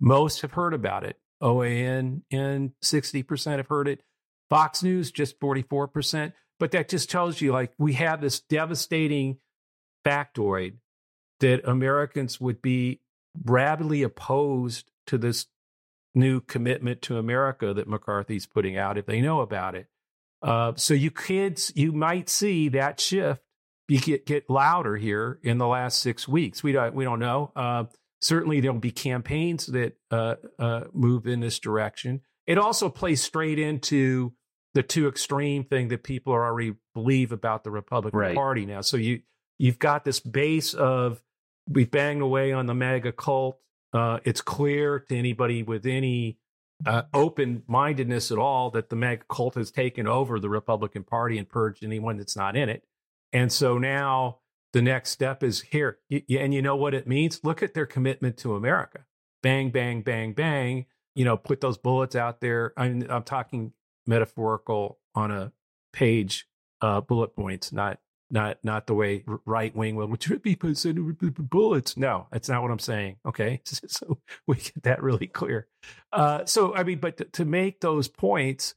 most 0.00 0.42
have 0.42 0.52
heard 0.52 0.72
about 0.72 1.02
it. 1.02 1.16
OAN 1.42 2.22
and 2.30 2.72
60% 2.84 3.56
have 3.56 3.66
heard 3.66 3.88
it. 3.88 4.02
Fox 4.48 4.82
News 4.82 5.10
just 5.10 5.40
44%. 5.40 6.32
But 6.60 6.72
that 6.72 6.88
just 6.88 7.10
tells 7.10 7.40
you, 7.40 7.52
like, 7.52 7.72
we 7.78 7.94
have 7.94 8.20
this 8.20 8.40
devastating 8.40 9.38
factoid 10.04 10.74
that 11.40 11.66
Americans 11.66 12.40
would 12.40 12.60
be 12.60 13.00
rabidly 13.44 14.02
opposed 14.02 14.90
to 15.06 15.18
this 15.18 15.46
new 16.14 16.40
commitment 16.40 17.02
to 17.02 17.18
America 17.18 17.72
that 17.72 17.88
McCarthy's 17.88 18.46
putting 18.46 18.76
out 18.76 18.98
if 18.98 19.06
they 19.06 19.20
know 19.20 19.40
about 19.40 19.74
it. 19.74 19.86
Uh, 20.42 20.72
so 20.76 20.94
you 20.94 21.10
kids, 21.10 21.72
you 21.76 21.92
might 21.92 22.28
see 22.28 22.68
that 22.70 22.98
shift 22.98 23.40
get 23.98 24.26
get 24.26 24.48
louder 24.48 24.96
here 24.96 25.38
in 25.42 25.58
the 25.58 25.66
last 25.66 26.00
six 26.00 26.28
weeks. 26.28 26.62
We 26.62 26.72
don't 26.72 26.94
we 26.94 27.04
don't 27.04 27.18
know. 27.18 27.52
Uh, 27.56 27.84
certainly, 28.20 28.60
there'll 28.60 28.78
be 28.78 28.92
campaigns 28.92 29.66
that 29.66 29.96
uh, 30.10 30.36
uh, 30.58 30.82
move 30.92 31.26
in 31.26 31.40
this 31.40 31.58
direction. 31.58 32.20
It 32.46 32.58
also 32.58 32.88
plays 32.88 33.22
straight 33.22 33.58
into 33.58 34.32
the 34.74 34.82
too 34.82 35.08
extreme 35.08 35.64
thing 35.64 35.88
that 35.88 36.04
people 36.04 36.32
already 36.32 36.74
believe 36.94 37.32
about 37.32 37.64
the 37.64 37.70
Republican 37.70 38.18
Right. 38.18 38.34
Party 38.34 38.66
now. 38.66 38.82
So 38.82 38.96
you 38.96 39.22
you've 39.58 39.78
got 39.78 40.04
this 40.04 40.20
base 40.20 40.74
of 40.74 41.20
we've 41.68 41.90
banged 41.90 42.22
away 42.22 42.52
on 42.52 42.66
the 42.66 42.74
MAGA 42.74 43.12
cult. 43.12 43.58
Uh, 43.92 44.18
it's 44.24 44.40
clear 44.40 45.00
to 45.00 45.16
anybody 45.16 45.62
with 45.62 45.86
any 45.86 46.38
uh, 46.86 47.02
open 47.12 47.62
mindedness 47.66 48.30
at 48.30 48.38
all 48.38 48.70
that 48.70 48.88
the 48.88 48.96
MAGA 48.96 49.24
cult 49.28 49.54
has 49.54 49.70
taken 49.70 50.06
over 50.06 50.38
the 50.40 50.48
Republican 50.48 51.04
Party 51.04 51.38
and 51.38 51.48
purged 51.48 51.84
anyone 51.84 52.16
that's 52.16 52.36
not 52.36 52.56
in 52.56 52.68
it. 52.68 52.84
And 53.32 53.52
so 53.52 53.78
now 53.78 54.38
the 54.72 54.82
next 54.82 55.10
step 55.10 55.42
is 55.42 55.60
here. 55.62 55.98
Y- 56.10 56.22
And 56.38 56.54
you 56.54 56.62
know 56.62 56.76
what 56.76 56.94
it 56.94 57.06
means? 57.06 57.40
Look 57.42 57.62
at 57.62 57.74
their 57.74 57.86
commitment 57.86 58.36
to 58.38 58.54
America. 58.54 59.04
Bang, 59.42 59.70
bang, 59.70 60.02
bang, 60.02 60.32
bang. 60.32 60.86
You 61.14 61.24
know, 61.24 61.36
put 61.36 61.60
those 61.60 61.76
bullets 61.78 62.14
out 62.14 62.40
there. 62.40 62.72
I'm, 62.76 63.04
I'm 63.10 63.24
talking 63.24 63.72
metaphorical 64.06 64.98
on 65.14 65.30
a 65.30 65.52
page, 65.92 66.46
uh, 66.80 67.00
bullet 67.00 67.34
points, 67.34 67.72
not 67.72 67.98
not 68.30 68.58
not 68.62 68.86
the 68.86 68.94
way 68.94 69.24
right 69.44 69.74
wing 69.74 69.96
will 69.96 70.06
which 70.06 70.28
would 70.28 70.42
be 70.42 70.54
bullets. 70.54 71.96
No, 71.96 72.26
that's 72.30 72.48
not 72.48 72.62
what 72.62 72.70
I'm 72.70 72.78
saying. 72.78 73.16
Okay, 73.26 73.60
so 73.64 74.18
we 74.46 74.56
get 74.56 74.82
that 74.82 75.02
really 75.02 75.26
clear. 75.26 75.66
Uh, 76.12 76.44
so 76.44 76.74
I 76.74 76.82
mean, 76.84 76.98
but 76.98 77.16
to, 77.18 77.24
to 77.24 77.44
make 77.44 77.80
those 77.80 78.08
points 78.08 78.74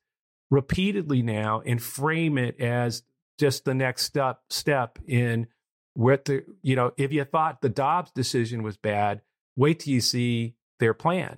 repeatedly 0.52 1.22
now 1.22 1.62
and 1.66 1.82
frame 1.82 2.38
it 2.38 2.60
as 2.60 3.04
just 3.39 3.66
the 3.66 3.74
next 3.74 4.04
step 4.04 4.42
step 4.50 5.00
in 5.08 5.48
what 5.96 6.26
the 6.26 6.44
you 6.62 6.76
know 6.76 6.92
if 6.98 7.12
you 7.12 7.24
thought 7.24 7.62
the 7.62 7.70
Dobbs 7.70 8.12
decision 8.12 8.63
was 8.63 8.78
bad, 8.78 9.22
wait 9.56 9.80
till 9.80 9.94
you 9.94 10.02
see 10.02 10.56
their 10.80 10.94
plan. 10.94 11.38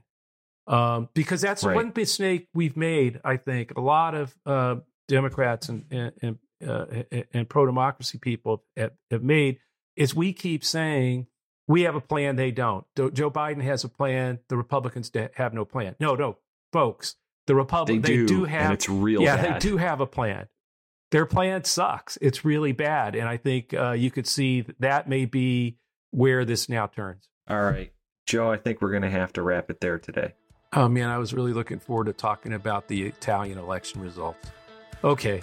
Um, 0.67 1.09
because 1.13 1.41
that's 1.41 1.63
Right. 1.63 1.75
one 1.75 1.91
mistake 1.95 2.47
we've 2.53 2.75
made. 2.75 3.21
I 3.23 3.37
think 3.37 3.77
a 3.77 3.81
lot 3.81 4.15
of 4.15 4.35
uh, 4.45 4.77
Democrats 5.07 5.69
and 5.69 5.85
and 5.91 6.11
and, 6.21 6.37
uh, 6.67 7.03
and 7.33 7.47
pro 7.49 7.65
democracy 7.65 8.17
people 8.17 8.63
have, 8.75 8.91
have 9.11 9.23
made 9.23 9.59
is 9.95 10.13
we 10.13 10.33
keep 10.33 10.63
saying 10.63 11.27
we 11.67 11.81
have 11.83 11.95
a 11.95 12.01
plan, 12.01 12.35
they 12.35 12.51
don't. 12.51 12.85
Joe 12.95 13.31
Biden 13.31 13.61
has 13.63 13.83
a 13.83 13.89
plan, 13.89 14.39
the 14.49 14.57
Republicans 14.57 15.11
have 15.35 15.53
no 15.53 15.65
plan. 15.65 15.95
No, 15.99 16.15
no, 16.15 16.37
folks, 16.71 17.15
the 17.47 17.53
They 17.53 17.57
Republicans 17.57 18.05
do, 18.05 18.27
they 18.27 18.33
do 18.33 18.43
have 18.45 18.65
and 18.65 18.73
it's 18.73 18.89
real 18.89 19.21
yeah, 19.21 19.37
bad. 19.37 19.55
they 19.55 19.59
do 19.59 19.77
have 19.77 20.01
a 20.01 20.05
plan. 20.05 20.47
Their 21.11 21.25
plan 21.25 21.63
sucks. 21.63 22.17
It's 22.21 22.43
really 22.43 22.71
bad, 22.71 23.15
and 23.15 23.27
I 23.27 23.37
think 23.37 23.73
uh, 23.73 23.91
you 23.91 24.11
could 24.11 24.27
see 24.27 24.65
that 24.79 25.07
may 25.07 25.25
be 25.25 25.77
where 26.11 26.45
this 26.45 26.67
now 26.67 26.87
turns. 26.87 27.29
All 27.47 27.61
right, 27.61 27.93
Joe. 28.25 28.51
I 28.51 28.57
think 28.57 28.81
we're 28.81 28.91
gonna 28.91 29.09
have 29.09 29.31
to 29.33 29.41
wrap 29.41 29.69
it 29.69 29.79
there 29.79 29.97
today. 29.99 30.33
Oh 30.73 30.89
man, 30.89 31.09
I 31.09 31.17
was 31.19 31.33
really 31.33 31.53
looking 31.53 31.79
forward 31.79 32.05
to 32.05 32.13
talking 32.13 32.53
about 32.53 32.87
the 32.87 33.03
Italian 33.03 33.57
election 33.57 34.01
results. 34.01 34.51
Okay. 35.03 35.41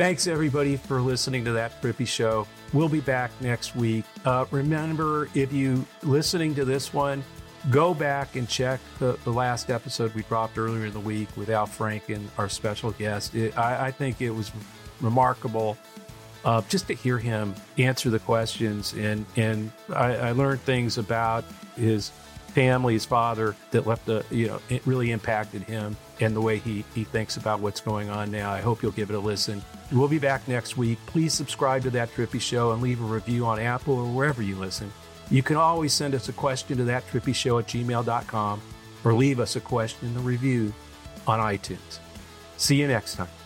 Thanks 0.00 0.26
everybody 0.26 0.76
for 0.78 1.02
listening 1.02 1.44
to 1.44 1.52
that 1.52 1.82
Trippi 1.82 2.06
show. 2.06 2.46
We'll 2.72 2.88
be 2.88 3.00
back 3.00 3.30
next 3.42 3.76
week. 3.76 4.06
Uh, 4.24 4.46
remember, 4.50 5.28
if 5.34 5.52
you 5.52 5.84
listening 6.02 6.54
to 6.54 6.64
this 6.64 6.94
one, 6.94 7.22
go 7.68 7.92
back 7.92 8.34
and 8.34 8.48
check 8.48 8.80
the, 8.98 9.18
the 9.24 9.30
last 9.30 9.68
episode 9.68 10.14
we 10.14 10.22
dropped 10.22 10.56
earlier 10.56 10.86
in 10.86 10.94
the 10.94 11.00
week 11.00 11.28
with 11.36 11.50
Al 11.50 11.66
Franken, 11.66 12.28
our 12.38 12.48
special 12.48 12.92
guest. 12.92 13.34
It, 13.34 13.58
I, 13.58 13.88
I 13.88 13.90
think 13.90 14.22
it 14.22 14.30
was 14.30 14.50
remarkable 15.02 15.76
uh, 16.46 16.62
just 16.70 16.86
to 16.86 16.94
hear 16.94 17.18
him 17.18 17.54
answer 17.76 18.08
the 18.08 18.20
questions, 18.20 18.94
and 18.94 19.26
and 19.36 19.70
I, 19.94 20.16
I 20.16 20.32
learned 20.32 20.62
things 20.62 20.96
about 20.96 21.44
his 21.76 22.10
family, 22.50 22.94
his 22.94 23.04
father, 23.04 23.56
that 23.70 23.86
left 23.86 24.08
a 24.08 24.24
you 24.30 24.48
know 24.48 24.60
it 24.68 24.86
really 24.86 25.10
impacted 25.10 25.62
him 25.62 25.96
and 26.20 26.34
the 26.34 26.40
way 26.40 26.58
he 26.58 26.84
he 26.94 27.04
thinks 27.04 27.36
about 27.36 27.60
what's 27.60 27.80
going 27.80 28.10
on 28.10 28.30
now. 28.30 28.50
I 28.50 28.60
hope 28.60 28.82
you'll 28.82 28.92
give 28.92 29.10
it 29.10 29.16
a 29.16 29.20
listen. 29.20 29.62
We'll 29.92 30.08
be 30.08 30.18
back 30.18 30.46
next 30.46 30.76
week. 30.76 30.98
Please 31.06 31.34
subscribe 31.34 31.82
to 31.82 31.90
that 31.90 32.12
Trippi 32.12 32.40
Show 32.40 32.72
and 32.72 32.80
leave 32.80 33.00
a 33.00 33.04
review 33.04 33.46
on 33.46 33.58
Apple 33.58 33.94
or 33.94 34.06
wherever 34.12 34.42
you 34.42 34.56
listen. 34.56 34.92
You 35.30 35.44
can 35.44 35.56
always 35.56 35.92
send 35.92 36.14
us 36.14 36.28
a 36.28 36.32
question 36.32 36.76
to 36.78 36.84
that 36.84 37.06
trippi 37.06 37.34
show 37.34 37.58
at 37.58 37.68
gmail.com 37.68 38.60
or 39.04 39.14
leave 39.14 39.38
us 39.38 39.56
a 39.56 39.60
question 39.60 40.08
in 40.08 40.14
the 40.14 40.20
review 40.20 40.74
on 41.26 41.38
iTunes. 41.38 42.00
See 42.56 42.76
you 42.76 42.88
next 42.88 43.14
time. 43.14 43.39